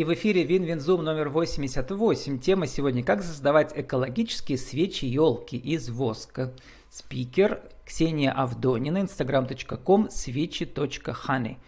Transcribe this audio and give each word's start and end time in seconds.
И 0.00 0.04
в 0.04 0.14
эфире 0.14 0.44
WinWinZoom 0.44 1.04
номер 1.04 1.28
88. 1.28 2.38
Тема 2.38 2.66
сегодня 2.66 3.04
«Как 3.04 3.22
создавать 3.22 3.74
экологические 3.76 4.56
свечи-елки 4.56 5.58
из 5.58 5.90
воска». 5.90 6.54
Спикер 6.88 7.60
Ксения 7.84 8.32
Авдонина, 8.32 8.96
instagram.com, 8.96 10.08
свечи.honey. 10.08 11.58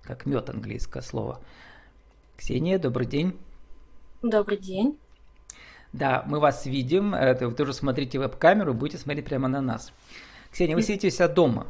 Как 0.00 0.24
мед 0.24 0.48
английское 0.48 1.02
слово. 1.02 1.42
Ксения, 2.38 2.78
добрый 2.78 3.06
день. 3.06 3.38
Добрый 4.22 4.56
день. 4.56 4.98
Да, 5.92 6.24
мы 6.26 6.40
вас 6.40 6.64
видим. 6.64 7.14
Это 7.14 7.46
вы 7.46 7.54
тоже 7.54 7.74
смотрите 7.74 8.18
веб-камеру, 8.18 8.72
будете 8.72 8.96
смотреть 8.96 9.26
прямо 9.26 9.48
на 9.48 9.60
нас. 9.60 9.92
Ксения, 10.50 10.76
вы 10.76 10.80
сидите 10.80 11.08
у 11.08 11.10
себя 11.10 11.28
дома. 11.28 11.66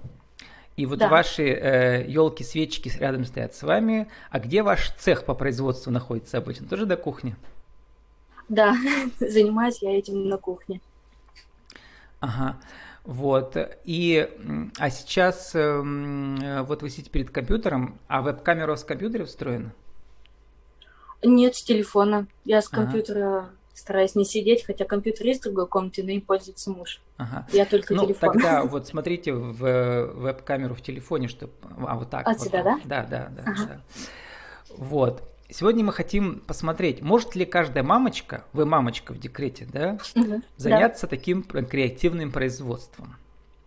И 0.77 0.87
вот 0.87 0.99
да. 0.99 1.09
ваши 1.09 1.43
э, 1.45 2.05
елки, 2.09 2.43
свечки 2.45 2.91
рядом 2.99 3.25
стоят 3.25 3.55
с 3.55 3.63
вами. 3.63 4.09
А 4.31 4.41
где 4.41 4.63
ваш 4.63 4.91
цех 4.99 5.25
по 5.25 5.35
производству 5.35 5.91
находится 5.91 6.39
обычно? 6.39 6.67
Тоже 6.67 6.87
до 6.87 6.97
кухни? 6.97 7.37
Да, 8.49 8.75
занимаюсь 9.21 9.83
я 9.83 9.99
этим 9.99 10.29
на 10.29 10.39
кухне. 10.39 10.81
Ага. 12.21 12.57
Вот. 13.05 13.57
И, 13.85 14.29
а 14.79 14.91
сейчас 14.91 15.55
э, 15.55 16.63
вот 16.63 16.83
вы 16.83 16.89
сидите 16.89 17.11
перед 17.11 17.31
компьютером, 17.31 17.99
а 18.09 18.23
веб-камера 18.23 18.77
с 18.77 18.85
компьютера 18.85 19.25
встроена? 19.25 19.73
Нет, 21.23 21.57
с 21.57 21.63
телефона. 21.63 22.27
Я 22.45 22.63
с 22.63 22.69
компьютера 22.69 23.39
ага 23.39 23.51
стараюсь 23.75 24.15
не 24.15 24.25
сидеть, 24.25 24.65
хотя 24.65 24.85
компьютер 24.85 25.27
есть 25.27 25.41
в 25.41 25.45
другой 25.45 25.67
комнате, 25.67 26.03
но 26.03 26.11
им 26.11 26.21
пользуется 26.21 26.71
муж. 26.71 27.01
Ага. 27.17 27.47
Я 27.53 27.65
только 27.65 27.95
ну, 27.95 28.05
телефон. 28.05 28.33
тогда 28.33 28.63
вот 28.65 28.87
смотрите 28.87 29.33
в 29.33 30.13
веб-камеру 30.15 30.75
в 30.75 30.83
телефоне, 30.83 31.29
чтобы... 31.29 31.53
А, 31.87 31.97
вот 31.97 32.11
так. 32.11 32.27
От 32.27 32.39
вот, 32.39 32.49
себя, 32.49 32.63
да? 32.63 32.81
Да, 32.85 33.05
да, 33.05 33.31
да, 33.35 33.43
ага. 33.47 33.67
да. 33.67 33.81
Вот. 34.77 35.29
Сегодня 35.49 35.85
мы 35.85 35.93
хотим 35.93 36.41
посмотреть, 36.41 37.03
может 37.03 37.35
ли 37.37 37.45
каждая 37.45 37.85
мамочка, 37.85 38.45
вы 38.55 38.65
мамочка 38.65 39.13
в 39.13 39.19
декрете, 39.19 39.69
да, 39.71 39.99
угу, 40.15 40.41
заняться 40.57 41.07
да. 41.07 41.11
таким 41.11 41.43
креативным 41.43 42.33
производством. 42.33 43.17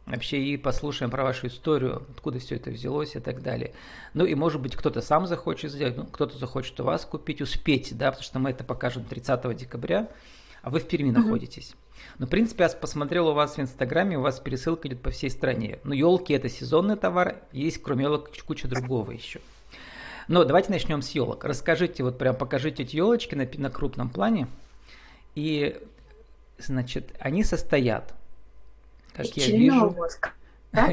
Вообще 0.06 0.40
и 0.40 0.58
послушаем 0.58 1.10
про 1.10 1.24
вашу 1.24 1.48
историю, 1.48 2.04
откуда 2.12 2.38
все 2.38 2.56
это 2.56 2.70
взялось 2.70 3.16
и 3.16 3.20
так 3.20 3.42
далее. 3.42 3.74
Ну 4.14 4.26
и 4.26 4.36
может 4.36 4.62
быть 4.62 4.76
кто-то 4.76 5.02
сам 5.02 5.26
захочет 5.26 5.72
сделать, 5.72 5.98
ну, 5.98 6.06
кто-то 6.06 6.38
захочет 6.38 6.80
у 6.80 6.84
вас 6.84 7.06
купить, 7.06 7.42
успеть, 7.42 7.98
да, 7.98 8.12
потому 8.12 8.24
что 8.24 8.38
мы 8.38 8.52
это 8.52 8.64
покажем 8.64 9.04
30 9.04 9.58
декабря, 9.58 10.08
а 10.62 10.70
вы 10.70 10.80
в 10.80 10.88
Перми 10.88 11.10
mm-hmm. 11.10 11.24
находитесь. 11.24 11.74
Но, 12.20 12.28
в 12.28 12.30
принципе, 12.30 12.66
я 12.66 12.70
посмотрел 12.70 13.30
у 13.30 13.34
вас 13.34 13.58
в 13.58 13.60
Инстаграме, 13.60 14.20
у 14.20 14.22
вас 14.22 14.40
пересылка 14.40 14.88
идет 14.88 15.02
по 15.02 15.10
всей 15.10 15.32
стране. 15.32 15.80
Ну, 15.84 15.94
елки 15.94 16.34
это 16.34 16.50
сезонный 16.50 16.98
товар, 16.98 17.38
есть 17.52 17.82
кроме 17.82 18.04
елок 18.04 18.30
куча 18.46 18.68
другого 18.68 19.10
еще. 19.10 19.42
Но 20.28 20.44
давайте 20.44 20.72
начнем 20.72 21.02
с 21.02 21.10
елок. 21.12 21.44
Расскажите, 21.46 22.04
вот 22.04 22.20
прям 22.20 22.36
покажите 22.36 22.84
эти 22.84 22.96
елочки 22.96 23.34
на, 23.34 23.48
на 23.58 23.70
крупном 23.72 24.10
плане. 24.10 24.48
И, 25.34 25.80
значит, 26.60 27.16
они 27.20 27.44
состоят 27.44 28.14
из 29.24 29.32
пчелиного 29.32 29.90
вижу. 29.90 30.00
воска. 30.02 30.34
Да? 30.72 30.90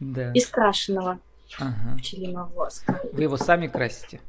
да. 0.00 0.32
Из 0.32 0.46
крашеного 0.48 1.20
ага. 1.60 1.96
пчелиного 1.96 2.46
воска. 2.46 3.00
Вы 3.12 3.22
его 3.22 3.36
сами 3.36 3.68
красите? 3.68 4.20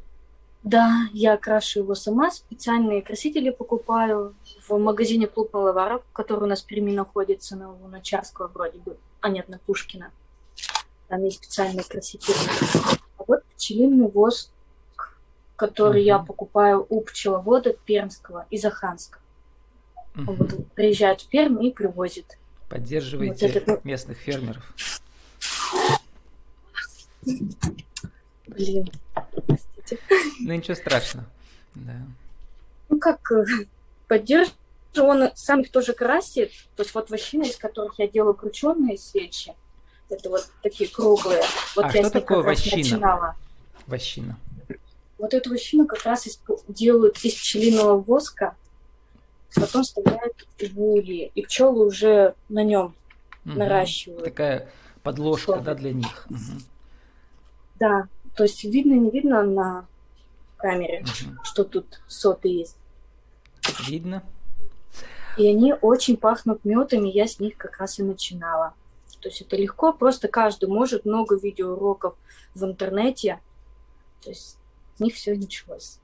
Да, 0.64 1.10
я 1.12 1.36
крашу 1.36 1.80
его 1.80 1.94
сама, 1.94 2.32
специальные 2.32 3.02
красители 3.02 3.50
покупаю 3.50 4.34
в 4.68 4.78
магазине 4.78 5.28
Клуб 5.28 5.54
Маловара, 5.54 6.02
который 6.14 6.44
у 6.44 6.48
нас 6.48 6.64
в 6.64 6.66
Перми 6.68 6.92
находится, 6.92 7.58
на 7.58 7.74
Луначарского 7.74 8.48
вроде 8.48 8.80
бы, 8.80 8.96
а 9.20 9.28
нет, 9.28 9.50
на 9.50 9.58
Пушкина. 9.60 10.12
Там 11.10 11.24
есть 11.26 11.44
специальные 11.44 11.84
красители. 11.84 12.36
А 13.18 13.24
вот 13.28 13.44
пчелиный 13.56 14.08
воск, 14.08 14.52
который 15.58 16.02
uh-huh. 16.02 16.06
я 16.06 16.20
покупаю 16.20 16.86
у 16.88 17.02
пчеловода 17.02 17.74
Пермского 17.74 18.46
из 18.50 18.64
Аханска. 18.64 19.20
Uh-huh. 20.16 20.30
Он 20.30 20.36
вот 20.36 20.72
приезжает 20.74 21.22
в 21.22 21.28
Пермь 21.28 21.62
и 21.62 21.72
привозит. 21.72 22.38
Поддерживайте 22.70 23.48
вот 23.48 23.56
этот... 23.56 23.86
местных 23.86 24.18
фермеров. 24.18 24.64
Блин, 28.48 28.90
простите. 29.48 29.98
Ну 30.40 30.54
ничего 30.54 30.76
страшного. 30.76 31.28
Да. 31.76 31.96
Ну 32.90 33.00
как 33.00 33.32
э, 33.32 33.46
поддерживаю, 34.08 34.56
он 34.96 35.30
сам 35.36 35.62
их 35.62 35.72
тоже 35.72 35.94
красит. 35.94 36.52
То 36.76 36.84
есть 36.84 36.94
вот 36.94 37.10
вощины, 37.10 37.46
из 37.46 37.58
которых 37.58 37.98
я 38.00 38.08
делаю 38.08 38.34
крученные 38.34 38.98
свечи, 38.98 39.54
это 40.10 40.30
вот 40.30 40.50
такие 40.62 40.90
круглые. 40.90 41.42
Вот 41.76 41.86
а 41.86 41.92
я 41.92 42.04
что 42.04 42.12
такое 42.12 42.42
вощина? 42.44 42.78
Начинала. 42.78 43.36
Вощина. 43.88 44.38
Вот 45.18 45.34
эту 45.34 45.50
вощину 45.50 45.88
как 45.88 46.04
раз 46.04 46.28
делают 46.68 47.18
из 47.24 47.34
пчелиного 47.34 47.98
воска 47.98 48.56
потом 49.62 49.84
вставляют 49.84 50.48
в 50.60 50.82
ульи, 50.82 51.32
и 51.36 51.42
пчелы 51.44 51.86
уже 51.86 52.36
на 52.50 52.64
нем 52.64 52.96
угу. 53.46 53.58
наращивают. 53.58 54.24
Такая 54.24 54.70
подложка, 55.02 55.60
да, 55.60 55.76
для 55.76 55.94
них. 55.94 56.26
Угу. 56.30 56.62
Да, 57.80 58.08
то 58.36 58.44
есть 58.44 58.64
видно, 58.64 58.94
не 58.94 59.12
видно 59.12 59.44
на 59.44 59.86
камере, 60.58 61.02
угу. 61.02 61.38
что 61.44 61.64
тут 61.64 62.02
соты 62.08 62.50
есть. 62.50 62.78
Видно. 63.88 64.24
И 65.38 65.48
они 65.48 65.74
очень 65.74 66.18
пахнут 66.18 66.64
медом, 66.64 67.06
и 67.06 67.12
я 67.12 67.28
с 67.28 67.40
них 67.40 67.58
как 67.58 67.80
раз 67.80 68.00
и 68.00 68.04
начинала. 68.04 68.74
То 69.20 69.30
есть 69.30 69.42
это 69.42 69.56
легко, 69.56 69.94
просто 69.94 70.28
каждый 70.28 70.68
может, 70.68 71.06
много 71.06 71.38
видеоуроков 71.38 72.16
в 72.54 72.64
интернете. 72.66 73.40
То 74.22 74.30
есть 74.30 74.58
с 74.98 75.00
них 75.00 75.16
все 75.16 75.34
началось. 75.36 76.00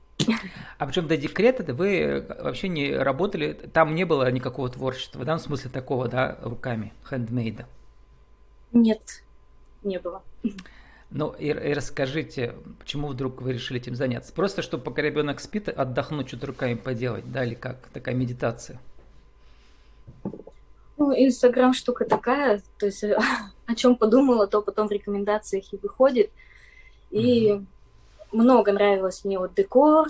А 0.78 0.86
причем 0.86 1.06
до 1.06 1.16
декрета 1.16 1.74
вы 1.74 2.24
вообще 2.40 2.68
не 2.68 2.94
работали, 2.94 3.52
там 3.52 3.94
не 3.94 4.04
было 4.04 4.30
никакого 4.30 4.68
творчества, 4.68 5.24
да, 5.24 5.36
в 5.36 5.40
смысле 5.40 5.70
такого, 5.70 6.08
да, 6.08 6.38
руками, 6.42 6.92
хендмейда? 7.08 7.66
Нет, 8.72 9.22
не 9.82 9.98
было. 9.98 10.22
Ну 11.10 11.32
и, 11.32 11.48
и 11.48 11.74
расскажите, 11.74 12.54
почему 12.78 13.08
вдруг 13.08 13.42
вы 13.42 13.54
решили 13.54 13.80
этим 13.80 13.94
заняться? 13.94 14.32
Просто 14.32 14.62
чтобы 14.62 14.84
пока 14.84 15.02
ребенок 15.02 15.40
спит, 15.40 15.68
отдохнуть, 15.68 16.28
что-то 16.28 16.46
руками 16.46 16.74
поделать, 16.74 17.30
да, 17.30 17.44
или 17.44 17.54
как? 17.54 17.88
Такая 17.92 18.14
медитация. 18.14 18.80
Ну, 20.96 21.12
Инстаграм 21.12 21.72
штука 21.72 22.04
такая, 22.04 22.62
то 22.78 22.86
есть 22.86 23.02
о 23.66 23.74
чем 23.74 23.96
подумала, 23.96 24.46
то 24.46 24.62
потом 24.62 24.88
в 24.88 24.92
рекомендациях 24.92 25.72
и 25.72 25.78
выходит. 25.78 26.30
И 27.10 27.52
угу 27.52 27.66
много 28.32 28.72
нравилось 28.72 29.24
мне 29.24 29.38
вот 29.38 29.54
декор, 29.54 30.08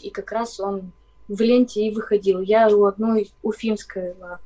и 0.00 0.10
как 0.10 0.32
раз 0.32 0.60
он 0.60 0.92
в 1.28 1.40
ленте 1.40 1.86
и 1.86 1.94
выходил. 1.94 2.40
Я 2.40 2.68
у 2.68 2.84
одной 2.84 3.32
уфимского 3.42 4.40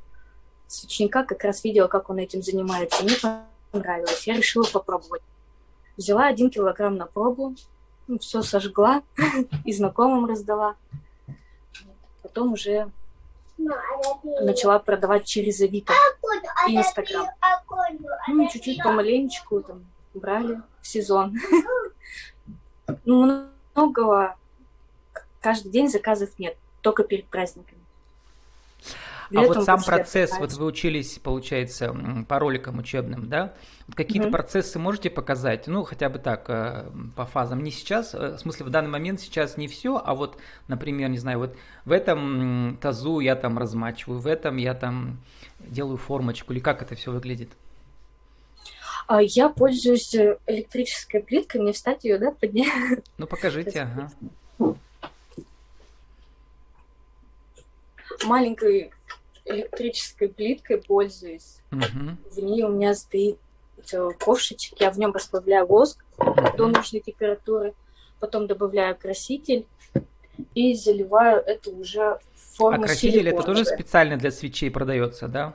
свечника 0.67 1.25
как 1.25 1.45
раз 1.45 1.65
видела, 1.65 1.89
как 1.89 2.11
он 2.11 2.19
этим 2.19 2.43
занимается. 2.43 3.03
Мне 3.03 3.17
понравилось. 3.71 4.27
Я 4.27 4.37
решила 4.37 4.65
попробовать. 4.65 5.23
Взяла 5.97 6.27
один 6.27 6.51
килограмм 6.51 6.97
на 6.97 7.07
пробу, 7.07 7.57
ну, 8.07 8.19
все 8.19 8.43
сожгла 8.43 9.03
и 9.65 9.73
знакомым 9.73 10.27
раздала. 10.27 10.77
Потом 12.23 12.53
уже 12.53 12.91
начала 14.41 14.79
продавать 14.79 15.25
через 15.25 15.61
Авито 15.61 15.93
и 16.69 16.77
Инстаграм. 16.77 17.27
Ну, 18.29 18.49
чуть-чуть 18.49 18.83
помаленечку 18.83 19.61
там 19.63 19.85
брали 20.15 20.63
в 20.81 20.87
сезон. 20.87 21.37
Ну, 23.05 23.47
многого 23.75 24.37
каждый 25.41 25.71
день 25.71 25.89
заказов 25.89 26.31
нет, 26.39 26.57
только 26.83 27.05
перед 27.05 27.27
праздниками. 27.27 27.81
а 29.35 29.43
вот 29.43 29.65
сам 29.65 29.83
процесс, 29.83 30.33
вот 30.39 30.53
вы 30.55 30.67
учились, 30.67 31.19
получается, 31.19 31.95
по 32.29 32.39
роликам 32.39 32.79
учебным, 32.79 33.29
да? 33.29 33.55
Какие-то 33.95 34.29
mm-hmm. 34.29 34.33
процессы 34.33 34.79
можете 34.79 35.11
показать? 35.11 35.67
Ну, 35.67 35.85
хотя 35.85 36.09
бы 36.09 36.19
так, 36.19 36.45
э, 36.49 36.91
по 37.17 37.25
фазам. 37.25 37.63
Не 37.63 37.71
сейчас, 37.71 38.15
э, 38.15 38.37
в 38.37 38.39
смысле, 38.39 38.67
в 38.67 38.71
данный 38.71 38.91
момент 38.91 39.21
сейчас 39.21 39.57
не 39.57 39.69
все, 39.69 40.01
а 40.03 40.15
вот, 40.15 40.39
например, 40.67 41.09
не 41.09 41.19
знаю, 41.19 41.39
вот 41.39 41.57
в 41.85 41.93
этом 41.93 42.79
тазу 42.81 43.21
я 43.21 43.37
там 43.37 43.59
размачиваю, 43.59 44.19
в 44.19 44.27
этом 44.27 44.57
я 44.57 44.75
там 44.75 45.19
делаю 45.61 45.97
формочку, 45.97 46.53
или 46.53 46.61
как 46.61 46.83
это 46.83 46.95
все 46.95 47.13
выглядит? 47.13 47.51
А 49.09 49.23
я 49.23 49.49
пользуюсь 49.49 50.15
э, 50.15 50.37
электрической 50.47 51.23
плиткой, 51.23 51.63
мне 51.63 51.73
встать 51.73 52.05
ее, 52.05 52.19
да, 52.19 52.31
поднять? 52.31 53.03
Ну, 53.17 53.27
покажите, 53.27 53.81
ага. 53.81 54.13
Маленькой 58.25 58.91
электрической 59.47 60.29
плиткой 60.29 60.83
пользуюсь. 60.83 61.61
Угу. 61.73 62.33
В 62.33 62.39
ней 62.39 62.63
у 62.65 62.69
меня 62.69 62.95
стоит 62.95 63.39
э, 63.91 64.11
ковшичек, 64.19 64.79
я 64.79 64.91
в 64.91 64.99
нем 64.99 65.13
расплавляю 65.13 65.67
воск 65.67 66.05
угу. 66.19 66.57
до 66.59 66.67
нужной 66.67 67.01
температуры, 67.01 67.73
потом 68.21 68.47
добавляю 68.47 68.95
краситель 68.95 69.65
и 70.55 70.75
заливаю 70.75 71.43
это 71.47 71.71
уже 71.71 72.19
в 72.35 72.57
форму 72.59 72.85
А 72.85 72.87
краситель 72.89 73.31
это 73.31 73.43
тоже 73.43 73.65
специально 73.65 74.19
для 74.19 74.31
свечей 74.31 74.71
продается, 74.71 75.29
да? 75.29 75.55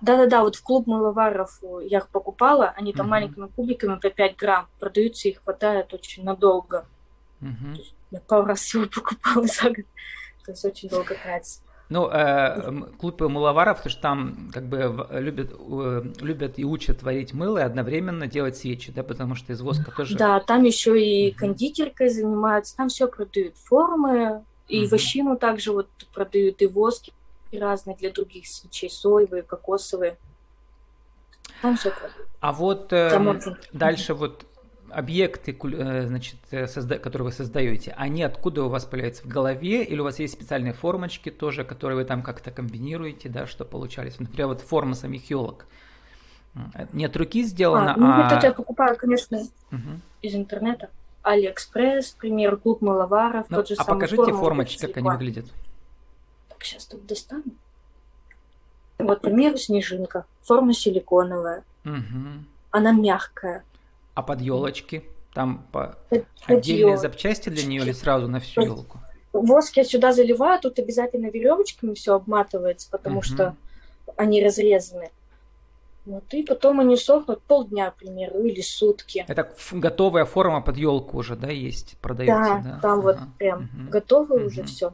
Да-да-да, 0.00 0.42
вот 0.42 0.56
в 0.56 0.62
клуб 0.62 0.86
мыловаров 0.86 1.60
я 1.82 1.98
их 1.98 2.08
покупала, 2.08 2.72
они 2.76 2.92
там 2.92 3.06
mm 3.06 3.10
маленькими 3.10 3.46
кубиками 3.48 3.98
по 3.98 4.10
5 4.10 4.36
грамм 4.36 4.68
продаются, 4.78 5.28
их 5.28 5.42
хватает 5.42 5.92
очень 5.94 6.24
надолго. 6.24 6.86
Угу. 7.40 7.82
Я 8.10 8.20
пару 8.20 8.46
раз 8.46 8.60
всего 8.60 8.86
покупала 8.86 9.46
за 9.46 9.70
год. 9.70 9.86
То 10.44 10.52
есть 10.52 10.64
очень 10.64 10.88
долго 10.88 11.14
тратится. 11.14 11.60
Ну, 11.90 12.06
э, 12.10 12.82
клуб 12.98 13.20
мыловаров, 13.22 13.78
потому 13.78 13.90
что 13.90 14.02
там 14.02 14.50
как 14.52 14.68
бы 14.68 15.06
любят, 15.10 15.54
э, 15.58 16.02
любят 16.20 16.58
и 16.58 16.64
учат 16.64 17.00
творить 17.00 17.32
мыло 17.32 17.58
и 17.58 17.62
одновременно 17.62 18.26
делать 18.26 18.58
свечи, 18.58 18.92
да, 18.92 19.02
потому 19.02 19.34
что 19.34 19.54
из 19.54 19.62
воска 19.62 19.90
тоже... 19.90 20.16
Да, 20.16 20.38
там 20.40 20.64
еще 20.64 21.00
и 21.02 21.30
кондитеркой 21.32 22.10
занимаются, 22.10 22.76
там 22.76 22.88
все 22.88 23.08
продают, 23.08 23.56
формы, 23.56 24.44
и 24.68 24.82
угу. 24.82 24.90
вощину 24.90 25.38
также 25.38 25.72
вот 25.72 25.88
продают, 26.12 26.60
и 26.60 26.66
воски 26.66 27.12
разные 27.56 27.96
для 27.96 28.10
других 28.10 28.46
свечей, 28.46 28.90
соевые, 28.90 29.42
кокосовые. 29.42 30.18
Там 31.62 31.76
все 31.76 31.90
продают. 31.90 32.28
А 32.40 32.52
вот 32.52 32.92
э, 32.92 33.54
дальше 33.72 34.14
вот 34.14 34.46
объекты, 34.90 35.52
э, 35.52 36.06
значит, 36.06 36.36
э, 36.50 36.64
созда- 36.64 36.98
которые 36.98 37.26
вы 37.26 37.32
создаете, 37.32 37.94
они 37.96 38.22
откуда 38.22 38.64
у 38.64 38.68
вас 38.68 38.84
появляются 38.84 39.24
в 39.24 39.26
голове, 39.26 39.82
или 39.84 40.00
у 40.00 40.04
вас 40.04 40.18
есть 40.18 40.34
специальные 40.34 40.72
формочки 40.72 41.30
тоже, 41.30 41.64
которые 41.64 41.96
вы 41.96 42.04
там 42.04 42.22
как-то 42.22 42.50
комбинируете, 42.50 43.28
да, 43.28 43.46
что 43.46 43.64
получались? 43.64 44.18
Например, 44.18 44.48
вот 44.48 44.60
форма 44.60 44.94
самих 44.94 45.30
елок. 45.30 45.66
Не 46.92 47.04
от 47.04 47.16
руки 47.16 47.42
сделана, 47.44 47.94
а... 47.94 47.96
Ну, 47.96 48.06
а... 48.06 48.36
это 48.36 48.46
я 48.46 48.52
покупаю, 48.52 48.96
конечно, 48.96 49.38
угу. 49.70 50.00
из 50.22 50.34
интернета. 50.34 50.90
Алиэкспресс, 51.22 52.12
пример, 52.12 52.56
клуб 52.56 52.80
мыловаров, 52.80 53.46
ну, 53.50 53.58
тот 53.58 53.68
же 53.68 53.74
а 53.78 53.84
самый 53.84 54.00
покажите 54.00 54.32
формочки, 54.32 54.86
как 54.86 54.96
они 54.96 55.10
выглядят. 55.10 55.46
Так, 56.58 56.64
сейчас 56.64 56.86
тут 56.86 57.06
достану. 57.06 57.44
Вот, 58.98 59.20
пример, 59.20 59.56
снежинка. 59.58 60.26
Форма 60.42 60.74
силиконовая. 60.74 61.62
Угу. 61.84 62.44
Она 62.72 62.90
мягкая. 62.90 63.64
А 64.14 64.22
под 64.22 64.40
елочки? 64.40 65.04
Там 65.34 65.64
по... 65.70 65.96
под 66.10 66.26
отдельные 66.46 66.80
елочки. 66.80 67.02
запчасти 67.02 67.48
для 67.48 67.64
нее 67.64 67.82
или 67.82 67.92
сразу 67.92 68.26
на 68.26 68.40
всю 68.40 68.62
елку? 68.62 68.98
Воск 69.32 69.76
я 69.76 69.84
сюда 69.84 70.12
заливаю, 70.12 70.60
тут 70.60 70.80
обязательно 70.80 71.26
веревочками 71.26 71.94
все 71.94 72.14
обматывается, 72.14 72.90
потому 72.90 73.18
угу. 73.18 73.24
что 73.24 73.56
они 74.16 74.42
разрезаны. 74.44 75.10
Вот, 76.06 76.24
и 76.32 76.42
потом 76.42 76.80
они 76.80 76.96
сохнут 76.96 77.40
полдня, 77.42 77.90
к 77.92 77.96
примеру, 77.96 78.40
или 78.40 78.62
сутки. 78.62 79.24
Это 79.28 79.48
готовая 79.70 80.24
форма 80.24 80.60
под 80.60 80.76
елку 80.76 81.18
уже, 81.18 81.36
да, 81.36 81.50
есть, 81.50 81.96
продается? 81.98 82.62
Да, 82.64 82.70
да? 82.70 82.78
там 82.80 82.98
ага. 82.98 83.02
вот 83.02 83.18
прям 83.38 83.58
угу. 83.58 83.90
готовое 83.90 84.38
угу. 84.40 84.46
уже 84.46 84.64
все. 84.64 84.92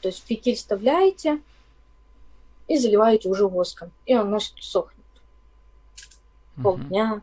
То 0.00 0.08
есть 0.08 0.24
фитиль 0.26 0.56
вставляете 0.56 1.40
и 2.68 2.78
заливаете 2.78 3.28
уже 3.28 3.46
воском, 3.46 3.90
и 4.04 4.14
оно 4.14 4.38
сохнет. 4.38 5.04
Угу. 6.56 6.62
Полдня, 6.62 7.22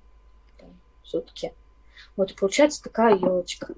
сутки. 1.04 1.54
Вот 2.16 2.31
и 2.31 2.36
получается 2.36 2.84
такая 2.84 3.16
елочка. 3.16 3.74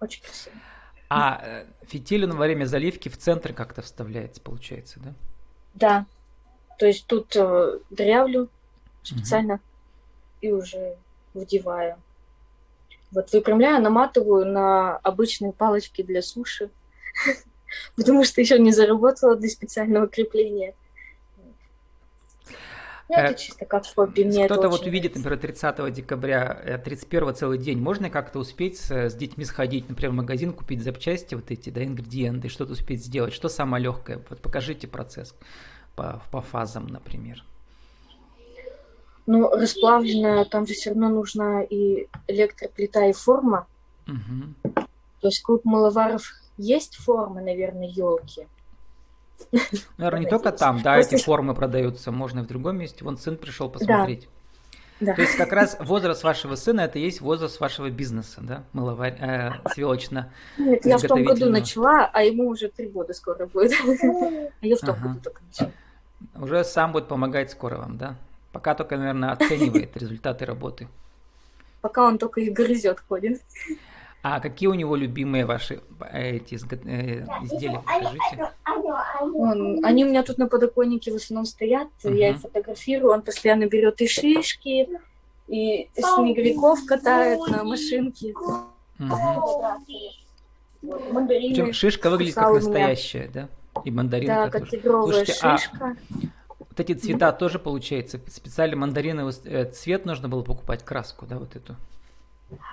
Очень 0.00 0.22
красиво. 0.22 0.56
А 1.10 1.40
э, 1.42 1.66
фитиль 1.86 2.24
он 2.24 2.36
во 2.36 2.44
время 2.44 2.66
заливки 2.66 3.08
в 3.08 3.16
центр 3.16 3.52
как-то 3.54 3.82
вставляется, 3.82 4.40
получается, 4.40 5.00
да? 5.00 5.14
Да. 5.74 6.06
То 6.78 6.86
есть 6.86 7.06
тут 7.06 7.34
э, 7.34 7.78
дрявлю 7.90 8.48
специально 9.02 9.54
угу. 9.54 9.62
и 10.42 10.52
уже 10.52 10.96
вдеваю. 11.34 11.96
Вот 13.10 13.32
выпрямляю, 13.32 13.82
наматываю 13.82 14.44
на 14.44 14.98
обычные 14.98 15.52
палочки 15.52 16.02
для 16.02 16.20
суши, 16.20 16.70
потому 17.96 18.24
что 18.24 18.40
еще 18.40 18.58
не 18.58 18.72
заработала 18.72 19.36
для 19.36 19.48
специального 19.48 20.06
крепления. 20.06 20.74
Ну, 23.08 23.16
это 23.16 23.32
э, 23.32 23.36
чисто 23.36 23.64
как 23.64 23.86
хобби. 23.86 24.22
Мне 24.22 24.44
Кто-то 24.44 24.68
вот 24.68 24.82
увидит, 24.82 25.16
например, 25.16 25.38
30 25.38 25.92
декабря, 25.92 26.80
31 26.84 27.28
э, 27.28 27.32
целый 27.32 27.58
день. 27.58 27.78
Можно 27.78 28.10
как-то 28.10 28.38
успеть 28.38 28.78
с, 28.78 28.90
с 28.90 29.14
детьми 29.14 29.44
сходить, 29.44 29.88
например, 29.88 30.12
в 30.12 30.16
магазин, 30.16 30.52
купить 30.52 30.82
запчасти, 30.82 31.34
вот 31.34 31.50
эти, 31.50 31.70
да, 31.70 31.82
ингредиенты, 31.82 32.48
что-то 32.48 32.72
успеть 32.72 33.02
сделать? 33.02 33.32
Что 33.32 33.48
самое 33.48 33.82
легкое? 33.82 34.20
Вот 34.28 34.42
покажите 34.42 34.86
процесс 34.86 35.34
по, 35.96 36.22
по 36.30 36.42
фазам, 36.42 36.86
например. 36.86 37.42
Ну, 39.26 39.48
расплавленная, 39.50 40.44
там 40.44 40.66
же 40.66 40.74
все 40.74 40.90
равно 40.90 41.08
нужна 41.08 41.62
и 41.62 42.06
электроплита, 42.28 43.06
и 43.06 43.12
форма. 43.12 43.66
Угу. 44.06 44.84
То 45.20 45.28
есть 45.28 45.42
клуб 45.42 45.64
маловаров 45.64 46.30
есть 46.58 46.96
форма, 46.96 47.40
наверное, 47.40 47.88
елки. 47.88 48.46
Наверное, 49.96 50.20
не 50.20 50.28
только 50.28 50.52
там, 50.52 50.82
да, 50.82 50.98
эти 50.98 51.16
формы 51.16 51.54
продаются, 51.54 52.10
можно 52.10 52.40
и 52.40 52.42
в 52.42 52.46
другом 52.46 52.76
месте. 52.76 53.04
Вон 53.04 53.16
сын 53.16 53.36
пришел 53.36 53.70
посмотреть. 53.70 54.28
Да. 55.00 55.14
То 55.14 55.22
есть 55.22 55.36
как 55.36 55.52
раз 55.52 55.76
возраст 55.80 56.24
вашего 56.24 56.56
сына 56.56 56.80
это 56.82 56.98
и 56.98 57.02
есть 57.02 57.20
возраст 57.20 57.60
вашего 57.60 57.88
бизнеса, 57.88 58.40
да, 58.42 58.64
маловарь, 58.72 59.16
э, 59.20 59.50
свелочно. 59.72 60.32
Нет, 60.58 60.84
я 60.84 60.98
в 60.98 61.02
том 61.02 61.22
году 61.22 61.48
начала, 61.48 62.10
а 62.12 62.22
ему 62.22 62.48
уже 62.48 62.68
три 62.68 62.88
года 62.88 63.14
скоро 63.14 63.46
будет. 63.46 63.72
А 64.60 64.66
я 64.66 64.76
в 64.76 64.80
том 64.80 65.00
году 65.00 65.20
только 65.22 65.40
начала. 65.44 65.70
Уже 66.34 66.64
сам 66.64 66.90
будет 66.90 67.06
помогать 67.06 67.52
скоро 67.52 67.76
вам, 67.76 67.96
да? 67.96 68.16
Пока 68.50 68.74
только, 68.74 68.96
наверное, 68.96 69.30
оценивает 69.30 69.96
результаты 69.96 70.44
работы. 70.44 70.88
Пока 71.80 72.04
он 72.04 72.18
только 72.18 72.40
их 72.40 72.52
грызет, 72.52 73.00
ходит. 73.08 73.40
А 74.22 74.40
какие 74.40 74.68
у 74.68 74.74
него 74.74 74.96
любимые 74.96 75.46
ваши 75.46 75.80
эти 76.12 76.56
э, 76.56 77.24
изделия? 77.44 77.80
Покажите. 77.80 78.52
Он, 79.34 79.84
они 79.84 80.04
у 80.04 80.08
меня 80.08 80.22
тут 80.22 80.38
на 80.38 80.48
подоконнике 80.48 81.12
в 81.12 81.16
основном 81.16 81.44
стоят. 81.44 81.88
Угу. 82.02 82.14
Я 82.14 82.30
их 82.30 82.40
фотографирую. 82.40 83.12
Он 83.12 83.22
постоянно 83.22 83.66
берет 83.66 84.00
и 84.00 84.08
шишки, 84.08 84.88
и 85.46 85.88
снеговиков 85.94 86.84
катает 86.84 87.40
на 87.48 87.64
машинке. 87.64 88.34
Угу. 88.34 89.06
Мандарины. 90.82 91.54
Причем 91.54 91.72
шишка 91.72 92.10
выглядит 92.10 92.34
как 92.34 92.54
настоящая, 92.54 93.30
да? 93.32 93.48
И 93.84 93.90
мандаринка 93.90 94.34
да, 94.34 94.50
как 94.50 94.60
тоже. 94.62 94.70
тигровая 94.70 95.24
Слушайте, 95.24 95.40
а 95.42 95.58
шишка. 95.58 95.96
А 96.48 96.54
вот 96.58 96.80
эти 96.80 96.94
цвета 96.94 97.32
тоже 97.32 97.58
получается 97.58 98.20
специально 98.28 98.76
мандариновый 98.76 99.34
э, 99.44 99.64
цвет 99.66 100.06
нужно 100.06 100.28
было 100.28 100.42
покупать 100.42 100.84
краску, 100.84 101.26
да, 101.26 101.38
вот 101.38 101.56
эту? 101.56 101.76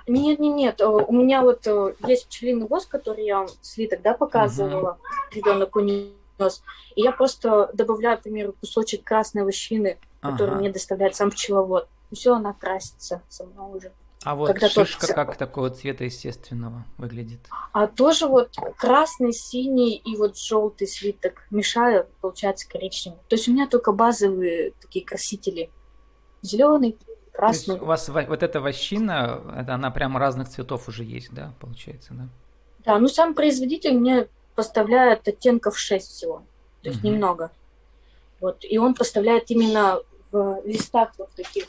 Нет, 0.06 0.38
нет, 0.38 0.54
нет. 0.54 0.80
У 0.80 1.12
меня 1.12 1.42
вот 1.42 1.66
э, 1.66 1.94
есть 2.06 2.28
пчелиный 2.28 2.66
воск, 2.66 2.88
который 2.88 3.24
я 3.24 3.46
слиток, 3.60 4.02
да, 4.02 4.14
показывала. 4.14 4.98
Uh-huh. 4.98 5.34
Ребенок 5.34 5.76
унес. 5.76 6.62
И 6.94 7.02
я 7.02 7.12
просто 7.12 7.70
добавляю, 7.74 8.18
к 8.18 8.22
примеру, 8.22 8.54
кусочек 8.60 9.04
красной 9.04 9.44
вощины, 9.44 9.98
который 10.20 10.56
мне 10.56 10.70
доставляет 10.70 11.16
сам 11.16 11.30
пчеловод. 11.30 11.88
И 12.10 12.14
все, 12.14 12.34
она 12.34 12.52
красится 12.52 13.22
сама 13.28 13.66
уже. 13.66 13.92
А 14.26 14.34
вот 14.34 14.48
Когда 14.48 14.68
шишка 14.68 15.06
только... 15.06 15.14
как 15.14 15.36
такого 15.36 15.70
цвета 15.70 16.02
естественного 16.02 16.84
выглядит? 16.98 17.38
А 17.72 17.86
тоже 17.86 18.26
вот 18.26 18.56
красный, 18.76 19.32
синий 19.32 19.94
и 19.94 20.16
вот 20.16 20.36
желтый 20.36 20.88
слиток 20.88 21.46
мешаю, 21.50 22.08
получается 22.20 22.68
коричневый. 22.68 23.20
То 23.28 23.36
есть 23.36 23.46
у 23.46 23.52
меня 23.52 23.68
только 23.68 23.92
базовые 23.92 24.72
такие 24.80 25.04
красители. 25.04 25.70
Зеленый, 26.42 26.98
красный. 27.36 27.78
у 27.78 27.84
вас 27.84 28.08
вот 28.08 28.42
эта 28.42 28.60
вощина, 28.60 29.40
она 29.68 29.90
прямо 29.90 30.18
разных 30.18 30.48
цветов 30.48 30.88
уже 30.88 31.04
есть, 31.04 31.32
да, 31.32 31.52
получается, 31.60 32.14
да? 32.14 32.28
Да, 32.84 32.98
ну 32.98 33.08
сам 33.08 33.34
производитель 33.34 33.98
мне 33.98 34.28
поставляет 34.54 35.28
оттенков 35.28 35.78
6 35.78 36.10
всего, 36.10 36.42
то 36.82 36.88
есть 36.88 37.00
угу. 37.00 37.08
немного. 37.08 37.50
Вот, 38.40 38.64
и 38.64 38.78
он 38.78 38.94
поставляет 38.94 39.50
именно 39.50 39.98
в 40.30 40.62
листах 40.64 41.12
вот 41.18 41.30
таких. 41.32 41.66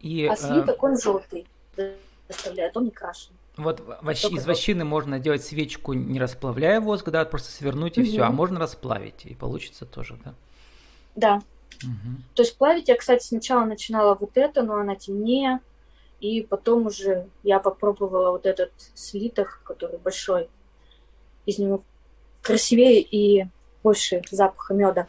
И, 0.00 0.26
а 0.26 0.36
слиток 0.36 0.82
э... 0.82 0.86
он 0.86 0.98
желтый 0.98 1.46
доставляет, 2.28 2.76
он 2.76 2.84
не 2.84 2.90
крашеный. 2.90 3.36
Вот 3.56 3.80
вощ... 4.02 4.24
из 4.26 4.46
вощины 4.46 4.84
можно 4.84 5.18
делать 5.18 5.42
свечку, 5.42 5.94
не 5.94 6.20
расплавляя 6.20 6.80
воск, 6.80 7.08
да, 7.08 7.24
просто 7.24 7.50
свернуть 7.50 7.98
и 7.98 8.02
угу. 8.02 8.08
все, 8.08 8.22
а 8.22 8.30
можно 8.30 8.60
расплавить, 8.60 9.24
и 9.24 9.34
получится 9.34 9.86
тоже, 9.86 10.18
да? 10.24 10.34
Да, 11.14 11.42
Угу. 11.82 12.22
То 12.34 12.42
есть 12.42 12.56
плавить 12.56 12.88
я, 12.88 12.96
кстати, 12.96 13.26
сначала 13.26 13.64
начинала 13.64 14.14
вот 14.14 14.36
это, 14.36 14.62
но 14.62 14.76
она 14.76 14.96
темнее. 14.96 15.60
И 16.20 16.42
потом 16.42 16.86
уже 16.86 17.28
я 17.42 17.60
попробовала 17.60 18.30
вот 18.30 18.46
этот 18.46 18.72
слиток, 18.94 19.60
который 19.64 19.98
большой. 19.98 20.48
Из 21.44 21.58
него 21.58 21.82
красивее 22.42 23.00
и 23.00 23.46
больше 23.82 24.22
запаха 24.30 24.72
меда. 24.72 25.06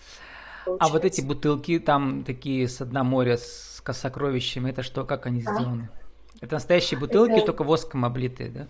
А 0.80 0.90
вот 0.90 1.06
эти 1.06 1.22
бутылки 1.22 1.80
там 1.80 2.24
такие 2.24 2.68
с 2.68 2.84
дна 2.86 3.04
моря 3.04 3.38
с 3.38 3.82
сокровищами, 3.94 4.72
это 4.72 4.84
что, 4.84 5.06
как 5.06 5.26
они 5.28 5.40
сделаны? 5.40 5.90
А? 5.94 5.98
Это 6.42 6.56
настоящие 6.56 7.00
бутылки, 7.00 7.38
это... 7.38 7.46
только 7.48 7.64
воском 7.64 8.04
облитые, 8.04 8.50
да? 8.50 8.68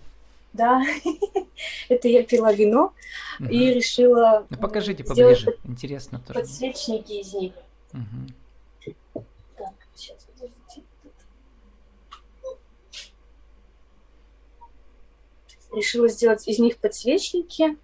Да, 0.53 0.81
это 1.89 2.07
я 2.07 2.23
пила 2.23 2.53
вино 2.53 2.93
угу. 3.39 3.49
и 3.49 3.73
решила. 3.73 4.45
Ну 4.49 4.57
покажите 4.57 5.03
поближе, 5.03 5.57
интересно 5.63 6.19
тоже. 6.19 6.39
Подсвечники 6.39 7.13
из 7.13 7.33
них. 7.33 7.53
Угу. 7.93 8.93
Так, 9.57 9.73
сейчас, 9.95 10.17
подождите. 10.25 10.83
Решила 15.73 16.07
сделать 16.07 16.47
из 16.47 16.59
них 16.59 16.77
подсвечники. 16.77 17.77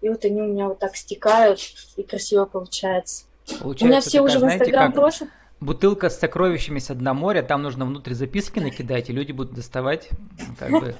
И 0.00 0.08
вот 0.08 0.24
они 0.24 0.40
у 0.40 0.46
меня 0.46 0.68
вот 0.68 0.78
так 0.78 0.96
стекают, 0.96 1.60
и 1.96 2.04
красиво 2.04 2.44
получается. 2.44 3.24
Получается, 3.60 3.84
у 3.84 3.88
меня 3.88 4.00
все 4.00 4.20
уже 4.20 4.38
в 4.38 4.44
Инстаграм 4.44 4.92
просят. 4.92 5.28
бутылка 5.58 6.08
с 6.08 6.18
сокровищами 6.18 6.78
с 6.78 6.94
дна 6.94 7.14
моря, 7.14 7.42
там 7.42 7.62
нужно 7.62 7.84
внутрь 7.84 8.14
записки 8.14 8.60
накидать, 8.60 9.10
и 9.10 9.12
люди 9.12 9.32
будут 9.32 9.54
доставать, 9.54 10.08
как 10.58 10.70
бы, 10.70 10.94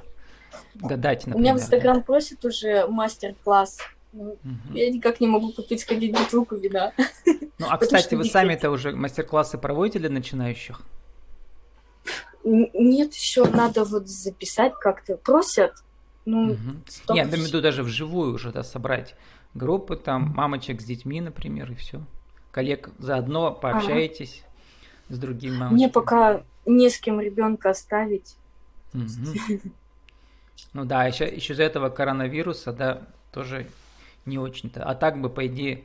гадать, 0.75 1.27
например. 1.27 1.37
У 1.37 1.41
меня 1.41 1.55
в 1.55 1.59
Инстаграм 1.59 2.03
просит 2.03 2.45
уже 2.45 2.89
мастер-класс. 2.89 3.79
Угу. 4.13 4.75
Я 4.75 4.91
никак 4.91 5.21
не 5.21 5.27
могу 5.27 5.53
купить 5.53 5.81
сходить 5.81 6.13
бутылку 6.13 6.57
вина. 6.57 6.93
Ну, 7.59 7.67
а, 7.69 7.77
кстати, 7.79 8.15
вы 8.15 8.25
сами-то 8.25 8.71
уже 8.71 8.93
мастер-классы 8.93 9.59
проводите 9.59 9.99
для 9.99 10.11
начинающих? 10.11 10.81
Нет, 12.45 13.15
еще 13.15 13.45
надо 13.45 13.85
вот 13.85 14.09
записать 14.09 14.73
как-то. 14.81 15.17
Просят. 15.17 15.75
Ну, 16.25 16.53
угу. 16.53 16.59
Нет, 17.11 17.17
я 17.17 17.23
имею 17.25 17.45
в 17.45 17.47
виду 17.49 17.61
даже 17.61 17.83
вживую 17.83 18.35
уже 18.35 18.53
да, 18.53 18.63
собрать 18.63 19.15
группы, 19.55 19.97
там, 19.97 20.33
мамочек 20.35 20.81
с 20.81 20.85
детьми, 20.85 21.21
например, 21.21 21.71
и 21.73 21.75
все. 21.75 22.01
Коллег 22.51 22.91
заодно 22.99 23.53
пообщаетесь 23.53 24.43
ага. 25.09 25.17
с 25.17 25.19
другими 25.19 25.53
мамочками. 25.53 25.75
Мне 25.75 25.89
пока 25.89 26.43
не 26.67 26.91
с 26.91 26.99
кем 26.99 27.21
ребенка 27.21 27.71
оставить. 27.71 28.37
Угу. 28.95 29.61
Ну 30.73 30.85
да, 30.85 31.07
еще, 31.07 31.25
еще 31.25 31.53
из-за 31.53 31.63
этого 31.63 31.89
коронавируса, 31.89 32.73
да, 32.73 33.03
тоже 33.33 33.69
не 34.29 34.39
очень-то. 34.39 34.85
А 34.85 34.95
так 34.95 35.21
бы, 35.21 35.29
по 35.31 35.47
идее, 35.47 35.85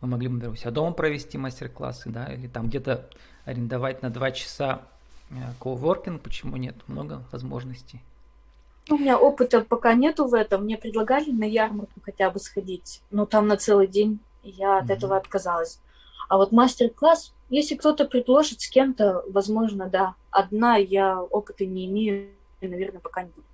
мы 0.00 0.08
могли 0.08 0.28
бы, 0.28 0.48
у 0.48 0.56
себя 0.56 0.70
дома 0.70 0.92
провести 0.92 1.38
мастер-классы, 1.38 2.10
да, 2.10 2.26
или 2.32 2.48
там 2.48 2.68
где-то 2.68 3.08
арендовать 3.44 4.02
на 4.02 4.10
два 4.10 4.30
часа 4.30 4.82
э, 5.30 5.34
коуворкинг, 5.58 6.20
почему 6.22 6.56
нет, 6.56 6.76
много 6.86 7.22
возможностей. 7.32 8.00
У 8.88 8.96
меня 8.96 9.18
опыта 9.18 9.62
пока 9.62 9.94
нету 9.94 10.26
в 10.26 10.34
этом. 10.34 10.64
Мне 10.64 10.76
предлагали 10.76 11.30
на 11.30 11.44
ярмарку 11.44 12.00
хотя 12.04 12.30
бы 12.30 12.38
сходить, 12.38 13.02
но 13.10 13.26
там 13.26 13.48
на 13.48 13.56
целый 13.56 13.88
день 13.88 14.20
я 14.42 14.78
от 14.78 14.86
mm-hmm. 14.86 14.92
этого 14.92 15.16
отказалась. 15.16 15.80
А 16.28 16.36
вот 16.36 16.52
мастер-класс, 16.52 17.32
если 17.50 17.74
кто-то 17.74 18.04
предложит 18.04 18.60
с 18.60 18.68
кем-то, 18.68 19.24
возможно, 19.28 19.88
да. 19.88 20.14
Одна 20.30 20.76
я 20.76 21.20
опыта 21.20 21.66
не 21.66 21.86
имею, 21.86 22.30
и, 22.60 22.68
наверное, 22.68 23.00
пока 23.00 23.22
не 23.22 23.30
буду 23.30 23.46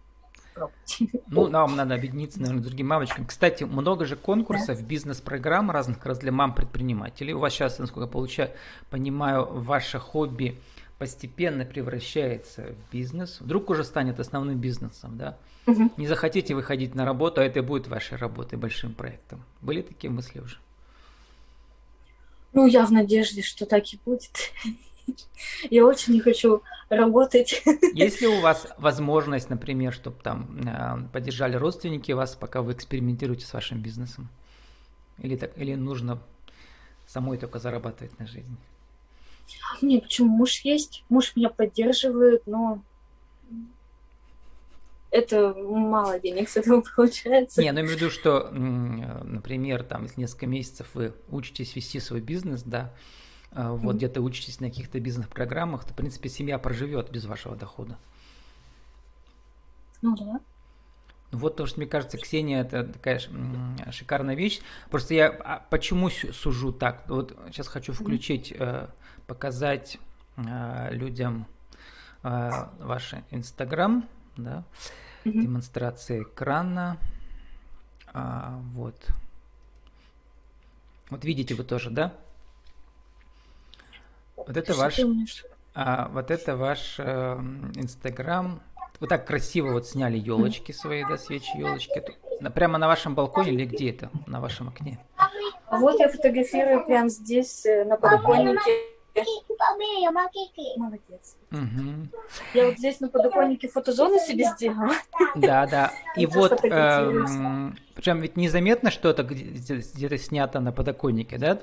Ну, 1.29 1.49
нам 1.49 1.77
надо 1.77 1.95
объединиться, 1.95 2.41
наверное, 2.41 2.63
с 2.63 2.67
другими 2.67 2.87
мамочками. 2.87 3.27
Кстати, 3.27 3.65
много 3.65 4.05
же 4.07 4.17
конкурсов, 4.17 4.79
да. 4.79 4.85
бизнес-программ 4.85 5.71
разных 5.71 5.99
как 5.99 6.07
раз 6.07 6.19
для 6.19 6.33
мам-предпринимателей. 6.33 7.33
У 7.33 7.39
вас 7.39 7.53
сейчас, 7.53 7.79
насколько 7.79 8.07
я 8.07 8.13
получаю, 8.13 8.51
понимаю, 8.91 9.47
ваше 9.47 9.99
хобби 9.99 10.59
постепенно 10.99 11.65
превращается 11.65 12.75
в 12.75 12.93
бизнес. 12.93 13.41
Вдруг 13.41 13.71
уже 13.71 13.83
станет 13.83 14.21
основным 14.21 14.59
бизнесом, 14.59 15.19
да? 15.19 15.37
Угу. 15.67 15.93
Не 15.97 16.07
захотите 16.07 16.55
выходить 16.55 16.95
на 16.95 17.05
работу, 17.05 17.41
а 17.41 17.45
это 17.45 17.63
будет 17.63 17.89
вашей 17.89 18.19
работой, 18.19 18.57
большим 18.57 18.95
проектом. 18.95 19.43
Были 19.61 19.83
такие 19.83 20.11
мысли 20.11 20.41
уже? 20.41 20.59
Ну, 22.53 22.67
я 22.67 22.87
в 22.87 22.93
надежде, 22.93 23.43
что 23.43 23.67
так 23.67 23.93
и 23.93 23.99
будет. 24.05 24.53
Я 25.71 25.87
очень 25.87 26.15
не 26.15 26.21
хочу 26.21 26.63
работать. 26.89 27.63
Есть 27.95 28.21
ли 28.21 28.27
у 28.29 28.41
вас 28.41 28.67
возможность, 28.79 29.51
например, 29.51 29.93
чтобы 29.93 30.17
там 30.23 30.61
э, 30.67 31.09
поддержали 31.13 31.57
родственники 31.57 32.13
вас, 32.13 32.35
пока 32.35 32.63
вы 32.63 32.73
экспериментируете 32.73 33.47
с 33.47 33.53
вашим 33.53 33.81
бизнесом? 33.81 34.29
Или, 35.19 35.37
так, 35.37 35.57
или 35.57 35.75
нужно 35.75 36.21
самой 37.07 37.39
только 37.39 37.59
зарабатывать 37.59 38.19
на 38.19 38.27
жизнь? 38.27 38.57
Нет, 39.81 40.05
почему? 40.05 40.29
Муж 40.29 40.61
есть, 40.61 41.05
муж 41.09 41.35
меня 41.37 41.51
поддерживает, 41.51 42.47
но 42.47 42.83
это 45.11 45.55
мало 45.55 46.19
денег 46.19 46.49
с 46.49 46.57
этого 46.57 46.83
получается. 46.97 47.61
Не, 47.61 47.71
ну 47.71 47.79
я 47.79 47.85
имею 47.85 47.99
в 47.99 48.01
виду, 48.01 48.11
что, 48.11 48.51
например, 48.51 49.85
там, 49.85 50.05
если 50.05 50.21
несколько 50.21 50.47
месяцев 50.47 50.89
вы 50.95 51.15
учитесь 51.29 51.77
вести 51.77 52.01
свой 52.01 52.21
бизнес, 52.21 52.63
да, 52.63 52.93
вот 53.55 53.95
mm-hmm. 53.95 53.97
где-то 53.97 54.21
учитесь 54.21 54.61
на 54.61 54.69
каких-то 54.69 54.99
бизнес-программах, 55.01 55.85
то, 55.85 55.93
в 55.93 55.97
принципе, 55.97 56.29
семья 56.29 56.59
проживет 56.59 57.11
без 57.11 57.25
вашего 57.27 57.55
дохода. 57.57 57.99
Ну 60.01 60.17
да. 60.17 60.41
Вот 61.33 61.57
то, 61.57 61.67
что 61.67 61.81
мне 61.81 61.89
кажется, 61.89 62.19
Ксения, 62.19 62.61
это 62.63 62.85
такая 62.85 63.21
шикарная 63.91 64.35
вещь. 64.35 64.61
Просто 64.91 65.15
я 65.15 65.29
а 65.29 65.65
почему 65.71 66.11
сужу 66.11 66.73
так? 66.73 67.05
Вот 67.09 67.37
сейчас 67.47 67.69
хочу 67.69 67.93
включить, 67.95 68.53
mm-hmm. 68.53 68.91
показать 69.27 69.99
э, 70.37 70.89
людям 70.93 71.47
э, 72.23 72.51
ваш 72.81 73.15
Инстаграм, 73.31 74.07
да, 74.37 74.65
демонстрация 75.25 76.23
экрана. 76.23 76.99
А, 78.13 78.59
вот. 78.75 79.07
Вот 81.09 81.25
видите 81.25 81.55
вы 81.55 81.65
тоже, 81.65 81.91
да? 81.91 82.15
Вот 84.47 84.57
это 84.57 84.75
ваш, 84.75 85.01
а, 85.75 86.09
вот 86.09 86.31
это 86.31 86.57
ваш 86.57 86.97
э, 86.99 87.39
Инстаграм. 87.77 88.63
Вы 89.01 89.09
так 89.09 89.27
красиво 89.27 89.73
вот 89.73 89.87
сняли 89.87 90.17
елочки 90.19 90.73
свои, 90.73 91.05
да, 91.05 91.17
свечи, 91.17 91.57
елочки. 91.57 92.03
Прямо 92.55 92.79
на 92.79 92.87
вашем 92.89 93.15
балконе 93.15 93.53
или 93.53 93.65
где 93.65 93.91
это? 93.91 94.11
На 94.27 94.41
вашем 94.41 94.69
окне? 94.69 94.99
Вот 95.71 95.99
я 95.99 96.09
фотографирую 96.09 96.85
прямо 96.85 97.09
здесь, 97.09 97.65
э, 97.67 97.85
на 97.85 97.97
подоконнике. 97.97 98.93
Молодец. 100.77 101.37
Угу. 101.51 102.09
Я 102.55 102.67
вот 102.67 102.79
здесь 102.79 103.01
на 103.01 103.09
подоконнике 103.09 103.69
фотозону 103.69 104.19
себе 104.19 104.45
сделала. 104.45 104.95
Да, 105.35 105.67
да. 105.67 105.93
И 106.17 106.25
вот, 106.25 106.65
эм, 106.65 107.77
причем 107.95 108.21
ведь 108.21 108.37
незаметно, 108.37 108.91
что 108.91 109.11
это 109.11 109.23
где-то 109.23 110.17
снято 110.17 110.61
на 110.61 110.73
подоконнике, 110.73 111.37
да? 111.39 111.59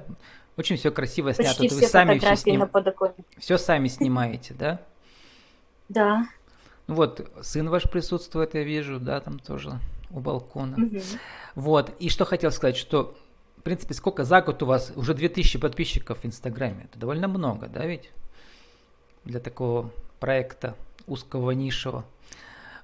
Очень 0.59 0.75
все 0.75 0.91
красиво 0.91 1.33
снято. 1.33 1.51
Почти 1.51 1.69
все 1.69 1.75
вы 1.77 1.87
сами 1.87 2.19
все, 2.19 2.35
сним... 2.35 2.59
на 2.59 2.93
все 3.37 3.57
сами 3.57 3.87
снимаете, 3.87 4.53
да? 4.53 4.81
Да. 5.87 6.27
Ну 6.87 6.95
вот, 6.95 7.31
сын 7.41 7.69
ваш 7.69 7.89
присутствует, 7.89 8.55
я 8.55 8.63
вижу, 8.63 8.99
да, 8.99 9.21
там 9.21 9.39
тоже 9.39 9.79
у 10.09 10.19
балкона. 10.19 10.75
Угу. 10.75 10.99
Вот, 11.55 11.95
и 11.99 12.09
что 12.09 12.25
хотел 12.25 12.51
сказать, 12.51 12.75
что, 12.75 13.15
в 13.55 13.61
принципе, 13.61 13.93
сколько 13.93 14.25
за 14.25 14.41
год 14.41 14.61
у 14.61 14.65
вас? 14.65 14.91
Уже 14.97 15.13
2000 15.13 15.59
подписчиков 15.59 16.23
в 16.23 16.25
Инстаграме. 16.25 16.89
Это 16.89 16.99
довольно 16.99 17.29
много, 17.29 17.67
да, 17.67 17.85
ведь? 17.85 18.11
Для 19.23 19.39
такого 19.39 19.91
проекта 20.19 20.75
узкого, 21.07 21.51
нишевого. 21.51 22.03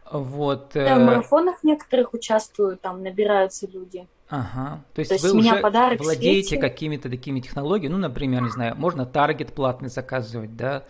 Вот. 0.09 0.71
Да, 0.75 0.95
в 0.95 0.99
э, 0.99 1.03
марафонах 1.03 1.61
некоторых 1.65 2.13
участвую, 2.13 2.77
там 2.77 3.03
набираются 3.03 3.67
люди. 3.67 4.07
Ага. 4.29 4.83
То 4.93 4.99
есть, 4.99 5.09
То 5.09 5.15
есть 5.15 5.25
вы 5.25 5.39
уже 5.39 5.55
подарок 5.61 5.99
владеете 5.99 6.57
какими-то 6.57 7.09
такими 7.09 7.39
технологиями, 7.39 7.93
ну, 7.93 7.99
например, 7.99 8.41
не 8.41 8.49
знаю, 8.49 8.75
можно 8.75 9.05
таргет 9.05 9.53
платный 9.53 9.89
заказывать, 9.89 10.55
да, 10.55 10.83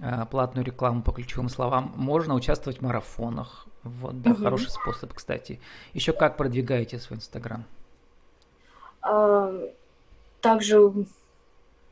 а, 0.00 0.26
платную 0.26 0.64
рекламу 0.64 1.02
по 1.02 1.12
ключевым 1.12 1.48
словам, 1.48 1.92
можно 1.96 2.34
участвовать 2.34 2.78
в 2.78 2.82
марафонах, 2.82 3.66
вот, 3.84 4.20
да, 4.20 4.32
угу. 4.32 4.42
хороший 4.42 4.70
способ, 4.70 5.14
кстати. 5.14 5.60
Еще 5.92 6.12
как 6.12 6.36
продвигаете 6.36 6.98
свой 6.98 7.18
Инстаграм? 7.18 7.64
А, 9.00 9.52
также 10.40 10.92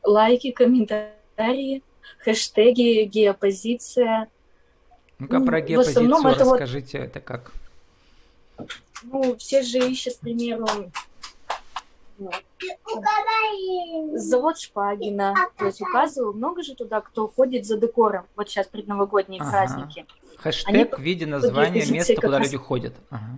лайки, 0.03 0.51
комментарии, 0.51 1.83
хэштеги, 2.19 3.05
геопозиция. 3.05 4.27
Ну-ка 5.19 5.39
про 5.39 5.61
геопозицию 5.61 6.09
расскажите, 6.09 6.99
вот... 6.99 7.07
это 7.07 7.19
как? 7.21 7.53
Ну, 9.03 9.35
все 9.37 9.63
же 9.63 9.79
ищут, 9.79 10.15
к 10.15 10.19
примеру, 10.19 10.67
ну, 12.17 12.31
завод 14.15 14.59
Шпагина, 14.59 15.33
то 15.57 15.65
есть 15.65 15.81
указывал, 15.81 16.33
много 16.33 16.63
же 16.63 16.75
туда, 16.75 17.01
кто 17.01 17.27
ходит 17.27 17.65
за 17.65 17.77
декором, 17.77 18.25
вот 18.35 18.49
сейчас 18.49 18.67
предновогодние 18.67 19.41
ага. 19.41 19.51
праздники. 19.51 20.05
Хэштег 20.37 20.97
в 20.97 21.01
виде 21.01 21.25
названия 21.25 21.85
места, 21.89 22.15
куда 22.15 22.39
раз... 22.39 22.47
люди 22.47 22.57
ходят. 22.57 22.93
Ага. 23.09 23.37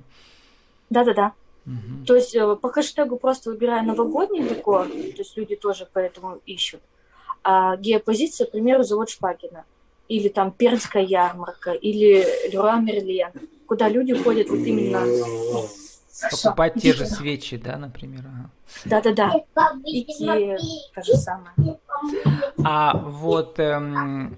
Да-да-да. 0.90 1.34
Угу. 1.66 2.06
То 2.06 2.16
есть 2.16 2.36
э, 2.36 2.56
по 2.58 2.70
хэштегу 2.70 3.18
просто 3.18 3.50
выбираю 3.50 3.86
новогодний 3.86 4.44
декор, 4.44 4.88
то 4.88 4.94
есть 4.94 5.38
люди 5.38 5.56
тоже 5.56 5.88
поэтому 5.92 6.40
ищут. 6.46 6.82
А 7.44 7.78
геопозиция, 7.78 8.48
к 8.48 8.52
примеру, 8.52 8.84
завод 8.84 9.10
Шпагина. 9.10 9.66
Или 10.10 10.28
там 10.28 10.52
Пермская 10.52 11.04
ярмарка, 11.04 11.72
или 11.72 12.26
Леруа 12.52 12.76
Мерлен 12.82 13.32
куда 13.74 13.90
люди 13.90 14.14
ходят 14.14 14.50
вот 14.50 14.60
именно... 14.60 15.02
Покупать 16.30 16.76
те 16.76 16.94
же 16.94 17.08
свечи, 17.08 17.58
да, 17.58 17.76
например? 17.76 18.24
Да-да-да. 18.86 19.34
Икея, 19.84 20.60
то 20.94 21.04
же 21.04 21.14
самое. 21.16 21.80
А 22.64 22.96
вот 22.96 23.60
эм, 23.60 24.38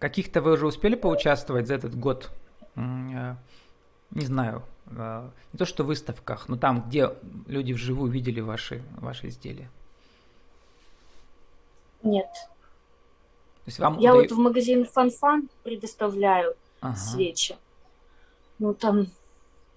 каких-то 0.00 0.42
вы 0.42 0.54
уже 0.54 0.66
успели 0.66 0.96
поучаствовать 0.96 1.68
за 1.68 1.74
этот 1.74 1.94
год? 1.94 2.32
Э, 2.74 3.36
не 4.10 4.26
знаю, 4.26 4.64
э, 4.90 5.28
не 5.52 5.58
то 5.58 5.64
что 5.64 5.84
в 5.84 5.86
выставках, 5.86 6.48
но 6.48 6.56
там, 6.56 6.82
где 6.88 7.12
люди 7.46 7.72
вживую 7.72 8.10
видели 8.10 8.40
ваши, 8.40 8.82
ваши 8.98 9.28
изделия? 9.28 9.70
Нет. 12.02 12.30
То 12.32 13.66
есть 13.66 13.78
вам 13.78 13.98
Я 13.98 14.12
удаю... 14.12 14.28
вот 14.28 14.36
в 14.36 14.40
магазин 14.40 14.84
Фан-Фан 14.86 15.48
предоставляю 15.62 16.56
ага. 16.80 16.96
свечи. 16.96 17.54
Ну, 18.58 18.74
там, 18.74 19.08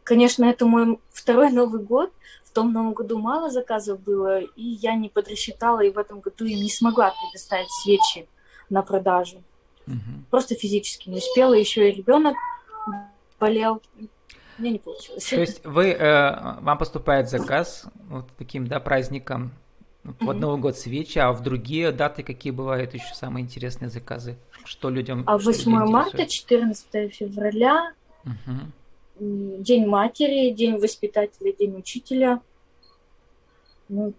конечно, 0.03 0.45
это 0.45 0.65
мой 0.65 0.99
второй 1.11 1.51
Новый 1.51 1.81
год. 1.81 2.11
В 2.45 2.51
том 2.51 2.71
Новом 2.71 2.93
году 2.93 3.19
мало 3.19 3.49
заказов 3.49 3.99
было, 3.99 4.39
и 4.39 4.63
я 4.63 4.95
не 4.95 5.09
подрасчитала, 5.09 5.81
и 5.81 5.91
в 5.91 5.97
этом 5.97 6.21
году 6.21 6.45
им 6.45 6.59
не 6.59 6.69
смогла 6.69 7.13
предоставить 7.21 7.71
свечи. 7.83 8.27
на 8.69 8.81
продажу. 8.81 9.43
Угу. 9.87 10.25
Просто 10.31 10.55
физически 10.55 11.09
не 11.09 11.17
успела. 11.17 11.53
Еще 11.53 11.89
и 11.89 11.95
ребенок 11.95 12.35
болел. 13.39 13.81
Мне 14.57 14.71
не 14.71 14.79
получилось. 14.79 15.25
То 15.25 15.35
есть 15.35 15.65
вы, 15.65 15.89
э, 15.89 16.59
вам 16.61 16.77
поступает 16.77 17.29
заказ 17.29 17.85
вот 18.09 18.25
таким, 18.37 18.67
да, 18.67 18.79
праздником 18.79 19.51
в 20.03 20.29
mm 20.29 20.33
Новый 20.33 20.59
год 20.59 20.77
свечи, 20.77 21.17
а 21.17 21.31
в 21.31 21.41
другие 21.41 21.91
даты 21.91 22.23
какие 22.23 22.51
бывают 22.51 22.93
еще 22.93 23.13
самые 23.13 23.43
интересные 23.43 23.89
заказы? 23.89 24.37
Что 24.63 24.89
людям 24.89 25.23
А 25.25 25.37
8 25.37 25.71
марта, 25.71 26.25
14 26.25 27.13
февраля, 27.13 27.91
угу. 28.25 29.61
День 29.61 29.85
матери, 29.87 30.49
День 30.49 30.77
воспитателя, 30.77 31.53
День 31.53 31.77
учителя. 31.77 32.41
Ну, 33.87 34.13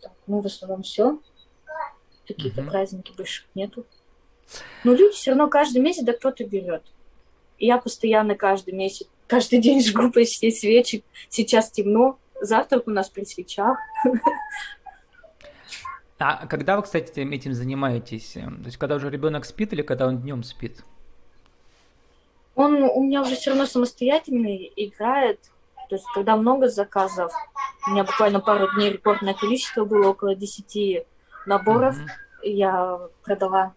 так, 0.00 0.12
ну 0.26 0.40
в 0.40 0.46
основном 0.46 0.82
все. 0.82 1.18
Какие-то 2.26 2.62
угу. 2.62 2.70
праздники 2.70 3.12
больше 3.16 3.44
нету. 3.54 3.84
Но 4.84 4.92
люди 4.92 5.14
все 5.14 5.30
равно 5.30 5.48
каждый 5.48 5.80
месяц 5.80 6.04
да 6.04 6.12
кто-то 6.12 6.44
берет. 6.44 6.82
И 7.58 7.66
я 7.66 7.78
постоянно 7.78 8.34
каждый 8.34 8.74
месяц, 8.74 9.06
каждый 9.26 9.60
день 9.60 9.82
жгу 9.82 10.10
почти 10.10 10.50
свечи. 10.50 11.04
Сейчас 11.28 11.70
темно, 11.70 12.18
завтрак 12.40 12.86
у 12.86 12.90
нас 12.90 13.08
при 13.08 13.24
свечах. 13.24 13.78
А 16.18 16.46
когда 16.46 16.76
вы, 16.76 16.82
кстати, 16.82 17.20
этим 17.20 17.52
занимаетесь? 17.52 18.32
То 18.32 18.64
есть, 18.64 18.76
когда 18.76 18.94
уже 18.94 19.10
ребенок 19.10 19.44
спит 19.44 19.72
или 19.72 19.82
когда 19.82 20.06
он 20.06 20.22
днем 20.22 20.42
спит? 20.42 20.84
Он 22.54 22.74
у 22.82 23.02
меня 23.02 23.22
уже 23.22 23.34
все 23.34 23.50
равно 23.50 23.66
самостоятельный, 23.66 24.72
играет. 24.76 25.40
То 25.88 25.96
есть, 25.96 26.06
когда 26.14 26.36
много 26.36 26.68
заказов, 26.68 27.32
у 27.86 27.90
меня 27.90 28.04
буквально 28.04 28.40
пару 28.40 28.72
дней 28.74 28.90
рекордное 28.90 29.34
количество 29.34 29.84
было, 29.84 30.08
около 30.08 30.34
10 30.34 31.06
наборов 31.46 31.96
mm 31.96 32.08
я 32.46 33.00
продала 33.22 33.74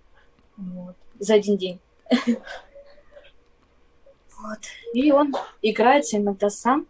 вот, 0.58 0.96
за 1.20 1.36
один 1.36 1.58
день. 1.58 1.80
Вот. 4.40 4.60
И 4.94 5.12
он 5.12 5.34
играется 5.64 6.18
иногда 6.18 6.52
сам. 6.52 6.86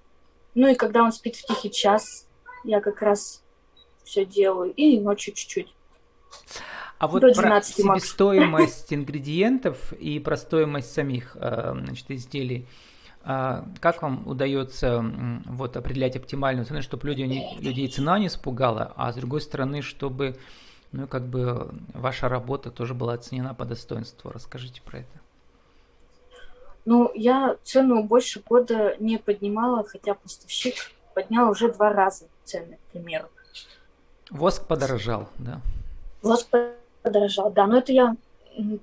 Ну 0.53 0.67
и 0.67 0.75
когда 0.75 1.01
он 1.01 1.13
спит 1.13 1.37
в 1.37 1.45
тихий 1.45 1.71
час, 1.71 2.27
я 2.65 2.81
как 2.81 3.01
раз 3.01 3.41
все 4.03 4.25
делаю. 4.25 4.73
И 4.73 4.99
ночью 4.99 5.33
чуть-чуть. 5.33 5.73
А 6.99 7.07
вот 7.07 7.21
про 7.21 7.61
себестоимость 7.61 8.91
ингредиентов 8.93 9.93
и 9.93 10.19
про 10.19 10.35
стоимость 10.35 10.91
самих 10.91 11.35
э, 11.35 11.73
значит, 11.85 12.09
изделий. 12.09 12.67
А 13.23 13.65
как 13.81 14.01
вам 14.01 14.27
удается 14.27 15.03
вот, 15.45 15.75
определять 15.77 16.15
оптимальную 16.15 16.65
цену, 16.65 16.81
чтобы 16.81 17.07
люди, 17.07 17.21
не, 17.21 17.57
людей 17.59 17.87
цена 17.87 18.17
не 18.19 18.27
испугала, 18.27 18.93
а 18.95 19.11
с 19.11 19.15
другой 19.15 19.41
стороны, 19.41 19.81
чтобы 19.81 20.37
ну, 20.91 21.07
как 21.07 21.23
бы 21.27 21.69
ваша 21.93 22.29
работа 22.29 22.71
тоже 22.71 22.93
была 22.93 23.13
оценена 23.13 23.53
по 23.53 23.65
достоинству? 23.65 24.31
Расскажите 24.31 24.81
про 24.81 24.99
это. 24.99 25.19
Ну, 26.85 27.11
я 27.13 27.57
цену 27.63 28.03
больше 28.03 28.41
года 28.47 28.95
не 28.99 29.17
поднимала, 29.17 29.83
хотя 29.83 30.13
поставщик 30.13 30.75
поднял 31.13 31.49
уже 31.49 31.71
два 31.73 31.91
раза 31.91 32.25
цены, 32.45 32.77
к 32.77 32.91
примеру. 32.93 33.27
Воск 34.29 34.65
подорожал, 34.65 35.27
да? 35.37 35.61
Воск 36.21 36.47
подорожал, 37.07 37.51
да. 37.51 37.67
Но 37.67 37.77
это 37.77 37.91
я 37.91 38.15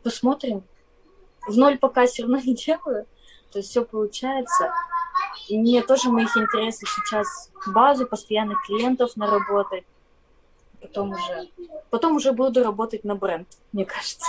посмотрим. 0.02 0.62
В 1.46 1.56
ноль 1.56 1.78
пока 1.78 2.06
все 2.06 2.22
равно 2.22 2.38
не 2.38 2.54
делаю. 2.54 3.06
То 3.52 3.58
есть 3.58 3.70
все 3.70 3.84
получается. 3.84 4.72
И 5.48 5.58
мне 5.58 5.82
тоже 5.82 6.10
моих 6.10 6.36
интересов 6.36 6.88
сейчас 6.88 7.50
базу 7.66 8.06
постоянных 8.06 8.64
клиентов 8.66 9.16
наработать 9.16 9.84
потом 10.84 11.10
уже, 11.12 11.48
потом 11.90 12.16
уже 12.16 12.32
буду 12.32 12.62
работать 12.62 13.04
на 13.04 13.14
бренд, 13.14 13.48
мне 13.72 13.84
кажется. 13.84 14.26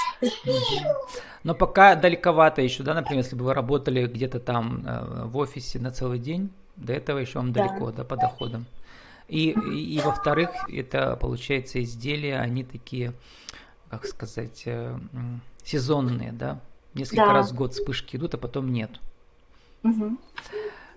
Но 1.44 1.54
пока 1.54 1.96
далековато 1.96 2.62
еще, 2.62 2.84
да, 2.84 2.94
например, 2.94 3.24
если 3.24 3.36
бы 3.36 3.46
вы 3.46 3.54
работали 3.54 4.08
где-то 4.08 4.40
там 4.40 4.84
э, 4.86 5.26
в 5.26 5.38
офисе 5.38 5.80
на 5.80 5.92
целый 5.92 6.20
день, 6.20 6.50
до 6.76 6.94
этого 6.94 7.20
еще 7.20 7.40
вам 7.40 7.52
да. 7.52 7.68
далеко, 7.68 7.92
да, 7.92 8.04
по 8.04 8.16
доходам. 8.16 8.66
И, 9.28 9.50
и, 9.52 9.96
и 9.96 10.00
во-вторых, 10.02 10.50
это 10.70 11.16
получается 11.16 11.84
изделия, 11.84 12.40
они 12.40 12.64
такие, 12.64 13.14
как 13.98 14.08
сказать, 14.08 14.64
э, 14.66 14.98
сезонные, 15.64 16.32
да, 16.32 16.60
несколько 16.94 17.26
да. 17.26 17.34
раз 17.34 17.52
в 17.52 17.56
год 17.56 17.74
вспышки 17.74 18.16
идут, 18.16 18.34
а 18.34 18.38
потом 18.38 18.72
нет. 18.72 18.92
Угу. 19.84 20.18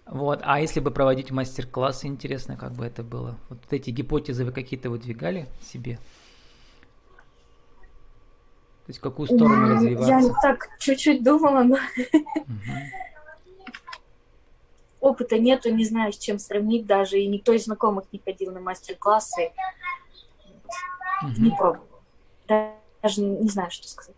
Вот. 0.07 0.41
А 0.43 0.61
если 0.61 0.81
бы 0.81 0.91
проводить 0.91 1.31
мастер-классы, 1.31 2.07
интересно, 2.07 2.57
как 2.57 2.73
бы 2.73 2.87
это 2.87 3.03
было? 3.03 3.37
Вот 3.51 3.59
эти 3.71 3.91
гипотезы 3.91 4.45
вы 4.45 4.53
какие-то 4.53 4.91
выдвигали 4.91 5.47
себе? 5.61 5.97
То 8.87 8.91
есть 8.91 9.01
в 9.01 9.03
какую 9.03 9.27
сторону 9.27 9.69
развиваться? 9.69 10.11
Я 10.11 10.33
так 10.41 10.69
чуть-чуть 10.79 11.23
думала, 11.23 11.63
но 11.63 11.77
опыта 15.01 15.39
нету, 15.39 15.71
не 15.71 15.85
знаю, 15.85 16.13
с 16.13 16.19
чем 16.19 16.39
сравнить 16.39 16.87
даже, 16.87 17.19
и 17.19 17.27
никто 17.27 17.53
из 17.53 17.65
знакомых 17.65 18.05
не 18.13 18.19
ходил 18.25 18.53
на 18.53 18.61
мастер-классы. 18.61 19.53
Не 21.37 21.51
пробовал. 21.51 21.85
Даже 23.03 23.21
не 23.23 23.49
знаю, 23.49 23.71
что 23.71 23.89
сказать. 23.89 24.15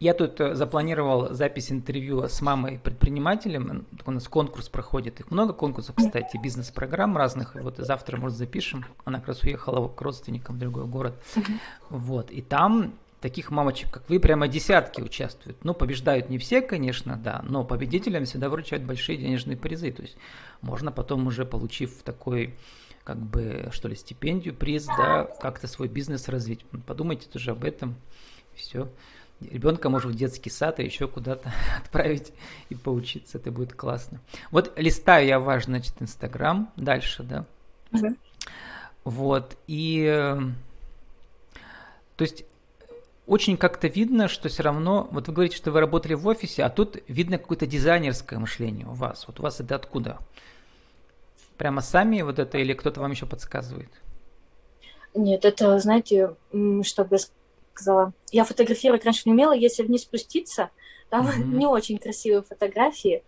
Я 0.00 0.14
тут 0.14 0.40
э, 0.40 0.54
запланировал 0.54 1.34
запись 1.34 1.70
интервью 1.70 2.22
с 2.22 2.40
мамой-предпринимателем. 2.40 3.86
У 4.06 4.10
нас 4.10 4.28
конкурс 4.28 4.70
проходит. 4.70 5.20
Их 5.20 5.30
много 5.30 5.52
конкурсов, 5.52 5.94
кстати, 5.94 6.38
бизнес-программ 6.38 7.18
разных. 7.18 7.54
Вот 7.54 7.76
завтра, 7.76 8.16
может, 8.16 8.38
запишем. 8.38 8.86
Она 9.04 9.18
как 9.18 9.28
раз 9.28 9.42
уехала 9.42 9.88
к 9.88 10.00
родственникам 10.00 10.56
в 10.56 10.58
другой 10.58 10.86
город. 10.86 11.22
Вот. 11.90 12.30
И 12.30 12.40
там 12.40 12.94
таких 13.20 13.50
мамочек, 13.50 13.90
как 13.90 14.08
вы, 14.08 14.18
прямо 14.18 14.48
десятки 14.48 15.02
участвуют. 15.02 15.62
Ну, 15.64 15.74
побеждают 15.74 16.30
не 16.30 16.38
все, 16.38 16.62
конечно, 16.62 17.20
да, 17.22 17.44
но 17.46 17.64
победителям 17.64 18.24
всегда 18.24 18.48
вручают 18.48 18.84
большие 18.84 19.18
денежные 19.18 19.58
призы. 19.58 19.92
То 19.92 20.00
есть 20.00 20.16
можно 20.62 20.90
потом 20.90 21.26
уже, 21.26 21.44
получив 21.44 22.02
такой 22.02 22.54
как 23.04 23.18
бы, 23.18 23.68
что 23.72 23.88
ли, 23.88 23.96
стипендию, 23.96 24.54
приз, 24.54 24.86
да, 24.86 25.24
как-то 25.40 25.66
свой 25.66 25.88
бизнес 25.88 26.28
развить. 26.28 26.64
Подумайте 26.86 27.28
тоже 27.28 27.52
об 27.52 27.64
этом. 27.64 27.96
Все 28.54 28.88
ребенка 29.40 29.88
может 29.88 30.12
в 30.12 30.14
детский 30.14 30.50
сад 30.50 30.80
и 30.80 30.84
еще 30.84 31.08
куда-то 31.08 31.52
отправить 31.82 32.32
и 32.68 32.74
поучиться, 32.74 33.38
это 33.38 33.50
будет 33.50 33.74
классно. 33.74 34.20
Вот 34.50 34.72
листаю 34.78 35.26
я 35.26 35.40
ваш, 35.40 35.64
значит, 35.64 35.94
Инстаграм 36.00 36.70
дальше, 36.76 37.22
да? 37.22 37.46
Угу. 37.92 38.16
Вот, 39.04 39.56
и 39.66 40.36
то 42.16 42.22
есть 42.22 42.44
очень 43.26 43.56
как-то 43.56 43.88
видно, 43.88 44.28
что 44.28 44.48
все 44.48 44.62
равно, 44.62 45.08
вот 45.10 45.28
вы 45.28 45.34
говорите, 45.34 45.56
что 45.56 45.70
вы 45.70 45.80
работали 45.80 46.14
в 46.14 46.26
офисе, 46.26 46.64
а 46.64 46.70
тут 46.70 46.98
видно 47.08 47.38
какое-то 47.38 47.66
дизайнерское 47.66 48.38
мышление 48.38 48.86
у 48.86 48.92
вас. 48.92 49.26
Вот 49.26 49.40
у 49.40 49.42
вас 49.42 49.60
это 49.60 49.76
откуда? 49.76 50.18
Прямо 51.60 51.82
сами 51.82 52.22
вот 52.22 52.38
это 52.38 52.56
или 52.56 52.72
кто-то 52.72 53.00
вам 53.00 53.10
еще 53.10 53.26
подсказывает? 53.26 53.90
Нет, 55.14 55.44
это, 55.44 55.78
знаете, 55.78 56.34
чтобы 56.84 57.18
сказала. 57.74 58.14
Я 58.32 58.44
фотографировать 58.46 59.04
раньше 59.04 59.24
не 59.26 59.32
умела, 59.32 59.52
если 59.52 59.82
вниз 59.82 60.04
спуститься, 60.04 60.70
там 61.10 61.26
mm-hmm. 61.26 61.44
не 61.58 61.66
очень 61.66 61.98
красивые 61.98 62.40
фотографии, 62.40 63.22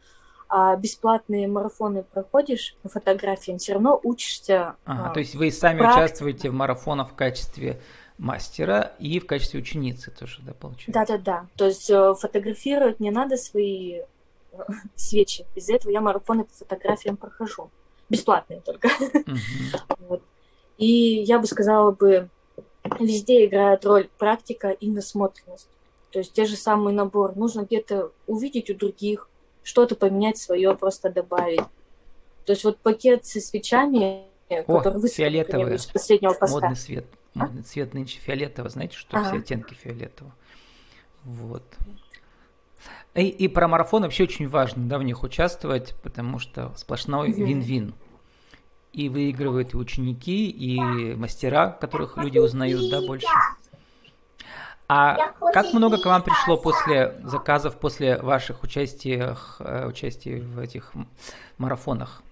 а 0.49 0.75
бесплатные 0.77 1.47
марафоны 1.47 2.05
проходишь 2.05 2.75
по 2.83 2.89
фотографиям, 2.89 3.59
все 3.59 3.75
равно 3.75 4.01
учишься. 4.03 4.77
Ага, 4.87 5.11
а, 5.11 5.13
то 5.13 5.21
есть 5.21 5.35
вы 5.35 5.51
сами 5.51 5.81
практике. 5.81 6.05
участвуете 6.05 6.49
в 6.49 6.55
марафонах 6.55 7.11
в 7.11 7.15
качестве 7.15 7.83
мастера 8.17 8.93
и 8.99 9.21
в 9.21 9.27
качестве 9.27 9.61
ученицы 9.61 10.11
тоже, 10.11 10.41
да, 10.41 10.55
получается? 10.55 10.93
Да-да-да. 10.93 11.47
То 11.57 11.67
есть 11.67 11.91
э, 11.91 12.15
фотографировать 12.15 12.99
не 12.99 13.11
надо 13.11 13.37
свои 13.37 14.01
э, 14.53 14.57
свечи. 14.97 15.45
Из-за 15.55 15.75
этого 15.75 15.93
я 15.93 16.01
марафоны 16.01 16.45
по 16.45 16.55
фотографиям 16.55 17.19
прохожу. 17.19 17.71
Бесплатные 18.13 18.61
только. 18.61 18.89
Угу. 18.89 19.37
вот. 20.09 20.23
И 20.77 20.87
я 20.87 21.39
бы 21.39 21.47
сказала 21.47 21.93
бы, 21.93 22.29
везде 23.01 23.47
играет 23.47 23.85
роль 23.85 24.09
практика 24.19 24.71
и 24.71 24.91
насмотренность. 24.91 25.69
То 26.11 26.19
есть 26.19 26.33
те 26.35 26.45
же 26.45 26.57
самый 26.57 26.93
набор. 26.93 27.37
Нужно 27.37 27.63
где-то 27.63 28.13
увидеть 28.27 28.69
у 28.69 28.75
других, 28.75 29.31
что-то 29.63 29.97
поменять 29.97 30.37
свое, 30.37 30.75
просто 30.75 31.11
добавить. 31.11 31.63
То 32.45 32.53
есть 32.53 32.65
вот 32.65 32.79
пакет 32.79 33.25
со 33.25 33.41
свечами, 33.41 34.27
О, 34.51 34.79
который 34.79 35.01
вы 35.01 35.09
фиолетовый, 35.09 35.79
с 35.79 35.87
последнего 35.87 36.35
поста. 36.35 36.61
Модный 36.61 36.77
цвет. 36.77 37.07
А? 37.35 37.39
Модный 37.47 37.63
цвет 37.63 37.95
нынче 37.95 38.19
фиолетовый. 38.19 38.71
Знаете, 38.71 38.97
что 38.97 39.17
ага. 39.17 39.29
все 39.29 39.39
оттенки 39.39 39.73
фиолетового. 39.73 40.35
Вот. 41.25 41.63
И, 43.15 43.29
и 43.29 43.49
про 43.49 43.69
марафон 43.69 44.03
вообще 44.03 44.25
очень 44.25 44.49
важно, 44.49 44.89
да, 44.89 44.99
в 44.99 45.03
них 45.03 45.23
участвовать, 45.23 45.95
потому 46.03 46.39
что 46.39 46.73
сплошной 46.77 47.31
вин-вин 47.31 47.95
и 48.93 49.09
выигрывают 49.09 49.75
и 49.75 49.77
ученики, 49.77 50.51
и 50.51 51.15
мастера, 51.15 51.71
которых 51.81 52.17
люди 52.17 52.39
узнают, 52.39 52.91
да, 52.91 53.01
больше. 53.01 53.27
А 54.89 55.33
как 55.55 55.73
много 55.73 55.97
к 55.99 56.05
вам 56.05 56.23
пришло 56.23 56.59
после 56.59 57.19
заказов, 57.25 57.79
после 57.79 58.19
ваших 58.19 58.63
участий, 58.63 59.23
э, 59.59 59.87
участий 59.87 60.41
в 60.41 60.59
этих 60.59 60.93
марафонах? 61.57 62.23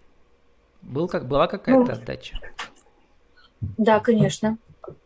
Был 0.83 1.09
как, 1.09 1.27
была 1.27 1.47
какая-то 1.47 1.93
ну, 1.93 1.99
отдача? 1.99 2.39
Да, 3.79 4.01
конечно. 4.01 4.59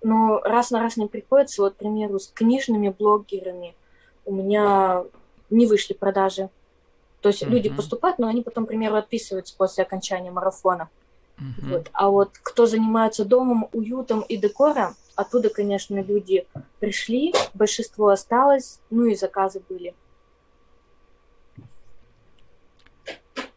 но 0.02 0.40
раз 0.40 0.70
на 0.70 0.80
раз 0.80 0.96
не 0.96 1.06
приходится. 1.06 1.62
Вот, 1.62 1.74
к 1.74 1.76
примеру, 1.76 2.18
с 2.18 2.28
книжными 2.28 2.88
блогерами 2.88 3.76
у 4.24 4.32
меня 4.32 5.04
не 5.50 5.66
вышли 5.66 5.92
продажи. 5.92 6.50
То 7.20 7.28
есть 7.28 7.42
mm-hmm. 7.42 7.48
люди 7.50 7.68
поступают, 7.70 8.18
но 8.18 8.26
они 8.26 8.42
потом, 8.42 8.64
к 8.64 8.68
примеру, 8.68 8.96
отписываются 8.96 9.54
после 9.56 9.84
окончания 9.84 10.30
марафона. 10.32 10.88
Mm-hmm. 11.38 11.70
Вот. 11.70 11.90
А 11.92 12.10
вот 12.10 12.30
кто 12.42 12.66
занимается 12.66 13.24
домом, 13.24 13.68
уютом 13.72 14.20
и 14.22 14.36
декором, 14.36 14.94
оттуда, 15.16 15.50
конечно, 15.50 16.00
люди 16.02 16.46
пришли, 16.80 17.34
большинство 17.54 18.08
осталось, 18.08 18.80
ну 18.90 19.04
и 19.04 19.14
заказы 19.14 19.62
были. 19.68 19.94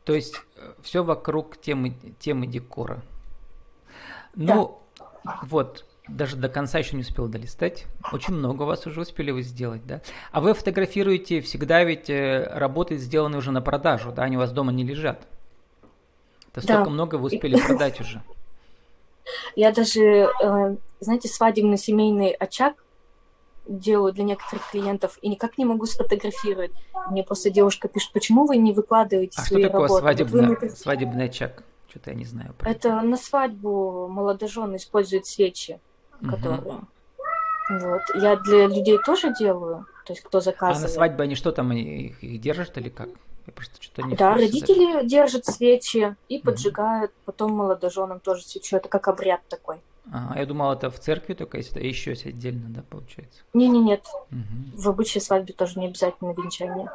То 0.03 0.13
есть 0.13 0.35
э, 0.55 0.73
все 0.81 1.03
вокруг 1.03 1.59
темы, 1.59 1.93
темы 2.19 2.47
декора. 2.47 3.01
Ну, 4.35 4.79
да. 5.25 5.39
вот, 5.43 5.85
даже 6.07 6.37
до 6.37 6.47
конца 6.47 6.79
еще 6.79 6.95
не 6.95 7.01
успел 7.01 7.27
долистать. 7.27 7.85
Очень 8.13 8.35
много 8.35 8.63
у 8.63 8.65
вас 8.65 8.87
уже 8.87 9.01
успели 9.01 9.31
вы 9.31 9.41
сделать, 9.41 9.85
да? 9.85 10.01
А 10.31 10.39
вы 10.39 10.53
фотографируете 10.53 11.41
всегда 11.41 11.83
ведь 11.83 12.09
э, 12.09 12.49
работы, 12.53 12.97
сделанные 12.97 13.39
уже 13.39 13.51
на 13.51 13.61
продажу, 13.61 14.13
да? 14.13 14.23
Они 14.23 14.37
у 14.37 14.39
вас 14.39 14.51
дома 14.53 14.71
не 14.71 14.85
лежат. 14.85 15.27
Это 16.57 16.65
столько 16.65 16.85
да. 16.85 16.89
много 16.89 17.15
вы 17.15 17.27
успели 17.27 17.59
продать 17.59 18.01
уже. 18.01 18.21
Я 19.55 19.71
даже, 19.71 20.01
э, 20.01 20.75
знаете, 20.99 21.27
свадебный 21.27 21.77
семейный 21.77 22.31
очаг 22.31 22.75
делаю 23.67 24.13
для 24.13 24.23
некоторых 24.23 24.69
клиентов 24.71 25.19
и 25.21 25.29
никак 25.29 25.57
не 25.57 25.65
могу 25.65 25.85
сфотографировать. 25.85 26.71
Мне 27.09 27.23
просто 27.23 27.49
девушка 27.49 27.87
пишет, 27.87 28.11
почему 28.13 28.45
вы 28.45 28.57
не 28.57 28.71
выкладываете 28.71 29.33
а 29.37 29.41
свои 29.41 29.63
что 29.63 29.71
такое 29.71 29.87
работы? 29.87 30.01
Свадебный, 30.01 30.55
вы... 30.55 30.69
свадебный 30.69 31.25
очаг? 31.25 31.63
Что-то 31.89 32.11
я 32.11 32.15
не 32.15 32.25
знаю. 32.25 32.53
Про 32.57 32.71
это 32.71 33.01
на 33.01 33.17
свадьбу 33.17 34.07
молодожены 34.07 34.77
используют 34.77 35.25
свечи, 35.25 35.79
угу. 36.21 36.31
которые... 36.31 36.61
Вот. 37.69 38.01
Я 38.15 38.37
для 38.37 38.67
людей 38.67 38.97
тоже 39.05 39.33
делаю, 39.37 39.85
то 40.05 40.13
есть 40.13 40.23
кто 40.23 40.39
заказывает. 40.39 40.85
А 40.85 40.87
на 40.87 40.93
свадьбе 40.93 41.23
они 41.25 41.35
что 41.35 41.51
там, 41.51 41.73
их, 41.73 42.23
их 42.23 42.39
держат 42.39 42.77
или 42.77 42.87
как? 42.87 43.09
Я 43.47 43.53
просто 43.53 43.81
что-то 43.81 44.03
не 44.03 44.15
Да, 44.15 44.35
родители 44.35 44.93
даже. 44.93 45.07
держат 45.07 45.45
свечи 45.45 46.15
и 46.27 46.37
поджигают, 46.39 47.11
угу. 47.11 47.19
потом 47.25 47.53
молодоженам 47.53 48.19
тоже 48.19 48.43
свечу. 48.43 48.75
Это 48.75 48.89
как 48.89 49.07
обряд 49.07 49.41
такой. 49.47 49.77
А, 50.11 50.35
я 50.37 50.45
думал, 50.45 50.71
это 50.71 50.89
в 50.89 50.99
церкви 50.99 51.33
только 51.33 51.57
есть, 51.57 51.71
это 51.71 51.79
еще 51.79 52.11
есть 52.11 52.25
отдельно, 52.25 52.69
да, 52.69 52.83
получается? 52.89 53.41
Не-не, 53.53 53.79
нет. 53.79 54.05
Угу. 54.31 54.81
В 54.81 54.89
обычной 54.89 55.21
свадьбе 55.21 55.53
тоже 55.53 55.79
не 55.79 55.87
обязательно 55.87 56.31
венчание. 56.31 56.89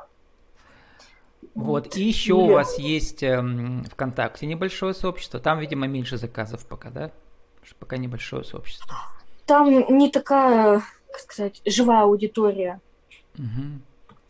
Вот, 1.55 1.87
вот. 1.87 1.97
и 1.97 2.05
еще 2.05 2.35
Или... 2.35 2.41
у 2.41 2.53
вас 2.53 2.79
есть 2.79 3.23
эм, 3.23 3.85
ВКонтакте 3.85 4.47
небольшое 4.47 4.95
сообщество, 4.95 5.41
там, 5.41 5.59
видимо, 5.59 5.87
меньше 5.87 6.17
заказов 6.17 6.67
пока, 6.67 6.91
да? 6.91 7.11
Пока 7.79 7.97
небольшое 7.97 8.45
сообщество. 8.45 8.95
Там 9.47 9.69
не 9.71 10.11
такая, 10.11 10.83
как 11.11 11.21
сказать, 11.21 11.61
живая 11.67 12.03
аудитория. 12.03 12.81
Угу. 13.39 13.81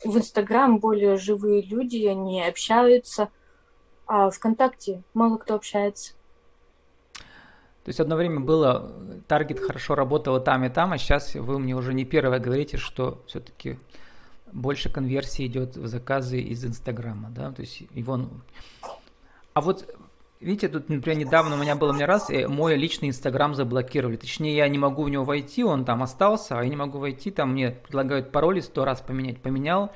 В 0.05 0.17
Инстаграм 0.17 0.79
более 0.79 1.17
живые 1.17 1.63
люди, 1.63 2.05
они 2.07 2.43
общаются, 2.43 3.29
а 4.07 4.31
ВКонтакте 4.31 5.03
мало 5.15 5.37
кто 5.37 5.55
общается. 5.55 6.15
То 7.85 7.89
есть 7.89 7.99
одно 7.99 8.15
время 8.15 8.41
было, 8.41 8.93
таргет 9.27 9.59
хорошо 9.59 9.95
работал 9.95 10.41
там 10.41 10.65
и 10.65 10.69
там, 10.69 10.93
а 10.93 10.99
сейчас 10.99 11.35
вы 11.35 11.59
мне 11.59 11.75
уже 11.75 11.95
не 11.95 12.05
первое 12.05 12.39
говорите, 12.39 12.77
что 12.77 13.23
все-таки 13.27 13.79
больше 14.53 14.89
конверсии 14.89 15.47
идет 15.47 15.77
в 15.77 15.87
заказы 15.89 16.41
из 16.41 16.65
Инстаграма, 16.65 17.31
да, 17.31 17.51
то 17.51 17.63
есть 17.63 17.83
его... 17.93 18.29
А 19.55 19.61
вот 19.61 19.93
Видите, 20.43 20.69
тут, 20.69 20.89
например, 20.89 21.19
недавно 21.19 21.55
у 21.55 21.59
меня 21.59 21.77
было 21.77 21.93
мне 21.93 22.05
раз, 22.05 22.29
мой 22.49 22.77
личный 22.77 23.09
Инстаграм 23.09 23.55
заблокировали. 23.55 24.17
Точнее, 24.17 24.57
я 24.57 24.69
не 24.69 24.77
могу 24.77 25.05
в 25.05 25.09
него 25.09 25.23
войти, 25.25 25.63
он 25.63 25.85
там 25.85 26.03
остался, 26.03 26.59
а 26.59 26.65
я 26.65 26.69
не 26.69 26.75
могу 26.75 26.99
войти, 26.99 27.31
там 27.31 27.53
мне 27.53 27.71
предлагают 27.71 28.33
пароли 28.33 28.61
сто 28.61 28.85
раз 28.85 29.01
поменять. 29.01 29.41
Поменял, 29.41 29.93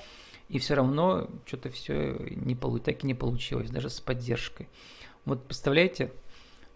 и 0.48 0.60
все 0.60 0.74
равно 0.74 1.28
что-то 1.46 1.70
все 1.70 2.16
не 2.30 2.54
так 2.54 3.02
и 3.02 3.06
не 3.06 3.14
получилось, 3.14 3.70
даже 3.70 3.90
с 3.90 4.00
поддержкой. 4.00 4.68
Вот 5.24 5.44
представляете, 5.44 6.12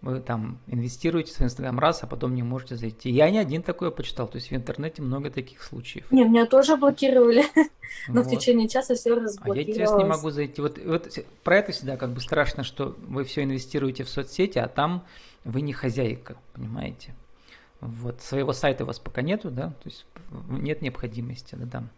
вы 0.03 0.21
там 0.21 0.59
инвестируете 0.67 1.33
в 1.33 1.35
свой 1.35 1.47
Инстаграм 1.49 1.79
раз, 1.79 2.03
а 2.03 2.07
потом 2.07 2.35
не 2.35 2.43
можете 2.43 2.77
зайти. 2.77 3.11
Я 3.11 3.29
не 3.31 3.39
один 3.39 3.63
такое 3.63 3.91
почитал, 3.91 4.29
то 4.29 4.37
есть 4.37 4.51
в 4.51 4.55
интернете 4.55 5.03
много 5.03 5.31
таких 5.31 5.63
случаев. 5.63 6.11
Не, 6.11 6.25
меня 6.25 6.47
тоже 6.47 6.77
блокировали, 6.77 7.45
но 8.09 8.23
в 8.23 8.31
течение 8.31 8.69
часа 8.69 8.95
все 8.95 9.15
разблокировалось. 9.15 9.67
А 9.67 9.71
я 9.71 9.75
сейчас 9.75 9.99
не 9.99 10.05
могу 10.05 10.31
зайти. 10.31 10.63
Вот, 10.63 10.79
вот 10.85 11.19
про 11.45 11.59
это 11.59 11.73
всегда 11.73 11.97
как 11.97 12.11
бы 12.11 12.21
страшно, 12.21 12.65
что 12.65 12.97
вы 12.99 13.25
все 13.25 13.43
инвестируете 13.43 14.05
в 14.05 14.09
соцсети, 14.09 14.59
а 14.59 14.69
там 14.69 15.05
вы 15.45 15.61
не 15.61 15.73
хозяйка, 15.73 16.37
понимаете? 16.55 17.15
Вот, 17.81 18.21
своего 18.21 18.53
сайта 18.53 18.85
у 18.85 18.87
вас 18.87 18.99
пока 18.99 19.23
нету, 19.23 19.51
да, 19.51 19.69
то 19.69 19.89
есть 19.89 20.07
нет 20.49 20.83
необходимости, 20.83 21.55
да, 21.55 21.67
там 21.67 21.91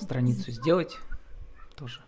страницу 0.00 0.50
сделать 0.50 0.98
тоже. 1.76 2.00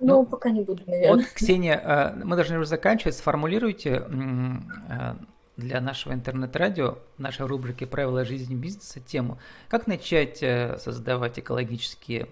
Ну, 0.00 0.06
ну, 0.20 0.26
пока 0.26 0.50
не 0.50 0.62
буду, 0.62 0.82
наверное. 0.86 1.24
Вот, 1.24 1.32
Ксения, 1.32 1.80
э, 1.82 2.24
мы 2.24 2.36
должны 2.36 2.58
уже 2.58 2.66
заканчивать. 2.66 3.16
Сформулируйте 3.16 4.06
э, 4.08 5.14
для 5.56 5.80
нашего 5.80 6.12
интернет-радио, 6.12 6.98
нашей 7.18 7.46
рубрики 7.46 7.84
«Правила 7.84 8.24
жизни 8.24 8.54
бизнеса» 8.54 9.00
тему, 9.00 9.38
как 9.68 9.86
начать 9.86 10.42
э, 10.42 10.78
создавать 10.78 11.38
экологические 11.38 12.28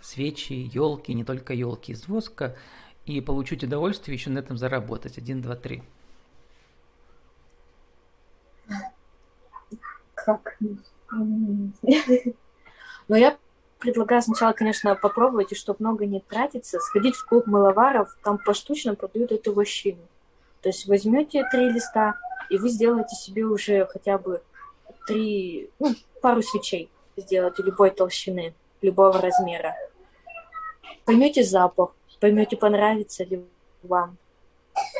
свечи, 0.00 0.52
елки, 0.52 1.14
не 1.14 1.22
только 1.22 1.52
елки 1.52 1.92
из 1.92 2.08
воска, 2.08 2.56
и 3.04 3.20
получить 3.20 3.62
удовольствие 3.62 4.16
еще 4.16 4.30
на 4.30 4.40
этом 4.40 4.56
заработать. 4.56 5.16
Один, 5.16 5.42
два, 5.42 5.54
три. 5.54 5.82
Как? 10.14 10.58
Ну, 13.06 13.16
я 13.16 13.36
предлагаю 13.84 14.22
сначала, 14.22 14.52
конечно, 14.52 14.94
попробовать, 14.94 15.52
и 15.52 15.54
чтобы 15.54 15.76
много 15.80 16.06
не 16.06 16.20
тратиться, 16.20 16.80
сходить 16.80 17.14
в 17.14 17.26
клуб 17.26 17.46
мыловаров, 17.46 18.16
там 18.24 18.38
поштучно 18.38 18.94
продают 18.94 19.30
эту 19.30 19.52
вощину. 19.52 20.00
То 20.62 20.70
есть 20.70 20.86
возьмете 20.86 21.46
три 21.52 21.70
листа, 21.70 22.14
и 22.48 22.56
вы 22.56 22.70
сделаете 22.70 23.14
себе 23.14 23.44
уже 23.44 23.86
хотя 23.86 24.16
бы 24.16 24.42
три, 25.06 25.70
ну, 25.78 25.94
пару 26.22 26.42
свечей 26.42 26.90
сделайте 27.16 27.62
любой 27.62 27.90
толщины, 27.90 28.54
любого 28.80 29.20
размера. 29.20 29.76
Поймете 31.04 31.44
запах, 31.44 31.90
поймете, 32.20 32.56
понравится 32.56 33.24
ли 33.24 33.44
вам. 33.82 34.16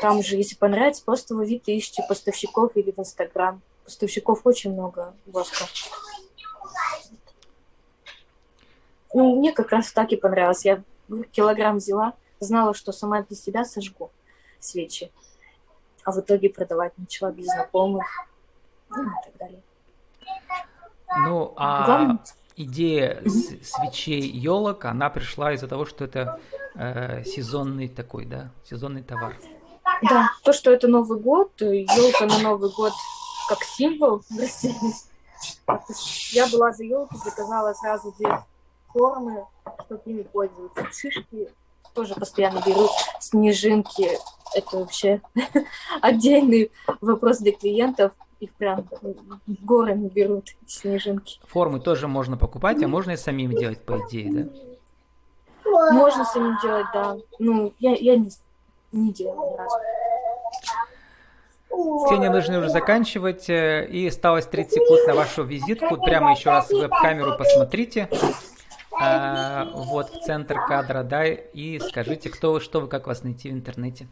Там 0.02 0.22
же, 0.22 0.36
если 0.36 0.56
понравится, 0.56 1.02
просто 1.04 1.34
вы 1.34 1.46
вид 1.46 1.62
ищите 1.66 2.04
поставщиков 2.06 2.76
или 2.76 2.92
в 2.92 2.98
Инстаграм. 2.98 3.62
Поставщиков 3.84 4.42
очень 4.44 4.72
много 4.72 5.14
воска. 5.26 5.64
Ну, 9.14 9.36
мне 9.36 9.52
как 9.52 9.70
раз 9.70 9.92
так 9.92 10.10
и 10.10 10.16
понравилось. 10.16 10.64
Я 10.64 10.82
килограмм 11.30 11.76
взяла, 11.76 12.14
знала, 12.40 12.74
что 12.74 12.90
сама 12.90 13.22
для 13.22 13.36
себя 13.36 13.64
сожгу 13.64 14.10
свечи. 14.58 15.10
А 16.04 16.12
в 16.12 16.20
итоге 16.20 16.50
продавать 16.50 16.92
начала 16.98 17.30
для 17.30 17.44
знакомых. 17.44 18.04
Ну, 18.90 19.04
и 19.04 19.24
так 19.24 19.36
далее. 19.38 19.62
Ну, 21.26 21.54
а 21.56 21.86
Главное... 21.86 22.18
идея 22.56 23.22
свечей 23.62 24.20
елок, 24.20 24.84
она 24.84 25.10
пришла 25.10 25.52
из-за 25.52 25.68
того, 25.68 25.86
что 25.86 26.04
это 26.04 26.40
э, 26.74 27.22
сезонный 27.24 27.88
такой, 27.88 28.26
да, 28.26 28.50
сезонный 28.68 29.02
товар. 29.02 29.36
Да, 30.02 30.30
то, 30.42 30.52
что 30.52 30.72
это 30.72 30.88
Новый 30.88 31.20
год, 31.20 31.52
елка 31.60 32.26
на 32.26 32.38
Новый 32.40 32.70
год 32.72 32.92
как 33.48 33.62
символ 33.62 34.22
в 34.28 34.38
России. 34.38 34.74
Я 36.32 36.48
была 36.48 36.72
за 36.72 36.82
елку, 36.82 37.16
заказала 37.16 37.72
сразу 37.74 38.12
две 38.18 38.42
формы, 38.94 39.44
чтобы 39.84 40.02
ими 40.06 40.22
пользоваться. 40.22 40.86
Шишки 40.92 41.48
тоже 41.92 42.14
постоянно 42.14 42.62
беру, 42.64 42.88
снежинки. 43.20 44.08
Это 44.54 44.78
вообще 44.78 45.20
отдельный 46.00 46.70
вопрос 47.00 47.38
для 47.38 47.52
клиентов. 47.52 48.12
Их 48.40 48.52
прям 48.54 48.86
горами 49.46 50.08
берут, 50.08 50.50
снежинки. 50.66 51.40
Формы 51.46 51.80
тоже 51.80 52.08
можно 52.08 52.36
покупать, 52.36 52.82
а 52.82 52.88
можно 52.88 53.12
и 53.12 53.16
самим 53.16 53.52
делать, 53.52 53.84
по 53.84 53.98
идее, 54.06 54.32
да? 55.64 55.92
Можно 55.92 56.24
самим 56.24 56.58
делать, 56.62 56.86
да. 56.92 57.16
Ну, 57.38 57.72
я, 57.78 57.94
я 57.94 58.16
не, 58.16 58.30
не 58.92 59.12
делала 59.12 59.50
ни 59.50 59.56
разу. 59.56 59.76
Ксения, 62.06 62.30
нужно 62.30 62.58
уже 62.58 62.68
заканчивать. 62.68 63.48
Э, 63.48 63.86
и 63.86 64.06
осталось 64.06 64.46
30 64.46 64.72
секунд 64.74 65.06
на 65.08 65.14
вашу 65.14 65.42
визитку. 65.42 65.96
Прямо 65.96 66.32
еще 66.32 66.50
раз 66.50 66.68
в 66.68 66.72
веб-камеру 66.72 67.36
посмотрите 67.36 68.08
а, 69.00 69.70
вот 69.74 70.10
в 70.10 70.20
центр 70.20 70.56
кадра, 70.66 71.02
да, 71.02 71.26
и 71.26 71.78
скажите, 71.78 72.30
кто 72.30 72.52
вы, 72.52 72.60
что 72.60 72.80
вы, 72.80 72.88
как 72.88 73.06
вас 73.06 73.22
найти 73.22 73.50
в 73.50 73.52
интернете. 73.52 74.06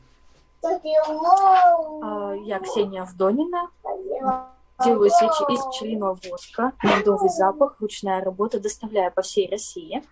А, 0.62 2.34
я 2.44 2.60
Ксения 2.60 3.02
Авдонина. 3.02 3.70
Делаю 4.84 5.10
свечи 5.10 5.52
из 5.52 5.64
пчелиного 5.66 6.18
воска, 6.28 6.72
медовый 6.82 7.28
запах, 7.28 7.76
ручная 7.78 8.22
работа, 8.22 8.58
доставляю 8.58 9.12
по 9.12 9.22
всей 9.22 9.48
России. 9.48 10.02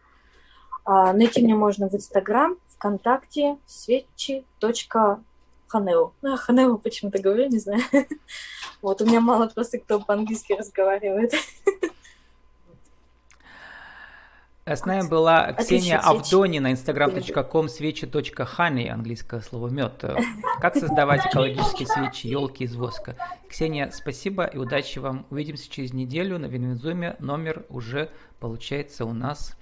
А, 0.85 1.13
найти 1.13 1.43
меня 1.43 1.57
можно 1.57 1.89
в 1.89 1.95
Инстаграм, 1.95 2.57
ВКонтакте, 2.77 3.59
свечи.ф. 3.67 5.19
Ханео. 5.67 6.13
Ну, 6.23 6.37
Ханео 6.37 6.79
почему-то 6.79 7.21
говорю, 7.21 7.49
не 7.49 7.59
знаю. 7.59 7.83
Вот, 8.83 9.03
у 9.03 9.07
меня 9.07 9.21
мало 9.21 9.47
просто 9.47 9.79
кто 9.79 10.01
по-английски 10.01 10.55
разговаривает. 10.55 11.33
С 14.77 14.85
нами 14.85 15.09
была 15.09 15.53
Ксения 15.53 15.99
Авдонина, 15.99 16.71
instagram.com 16.71 17.69
свечи.honey, 17.69 18.89
английское 18.89 19.41
слово 19.41 19.69
мед. 19.69 20.05
Как 20.61 20.77
создавать 20.77 21.27
экологические 21.27 21.89
свечи, 21.89 22.29
елки 22.29 22.65
из 22.65 22.77
воска. 22.77 23.17
Ксения, 23.49 23.91
спасибо 23.93 24.45
и 24.45 24.59
удачи 24.59 25.01
вам. 25.01 25.27
Увидимся 25.31 25.69
через 25.69 25.93
неделю 25.93 26.39
на 26.39 26.47
WinWinZoom 26.47 27.05
е. 27.05 27.17
Номер 27.19 27.67
уже 27.69 28.11
получается 28.39 29.05
у 29.05 29.13
нас 29.13 29.57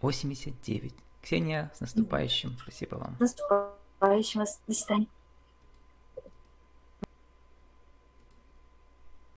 89. 0.00 0.94
Ксения, 1.20 1.72
с 1.74 1.80
наступающим. 1.80 2.56
Спасибо 2.62 2.94
вам. 2.94 3.16
Наступающим. 3.18 4.44
До 4.68 4.74
свидания. 4.74 5.08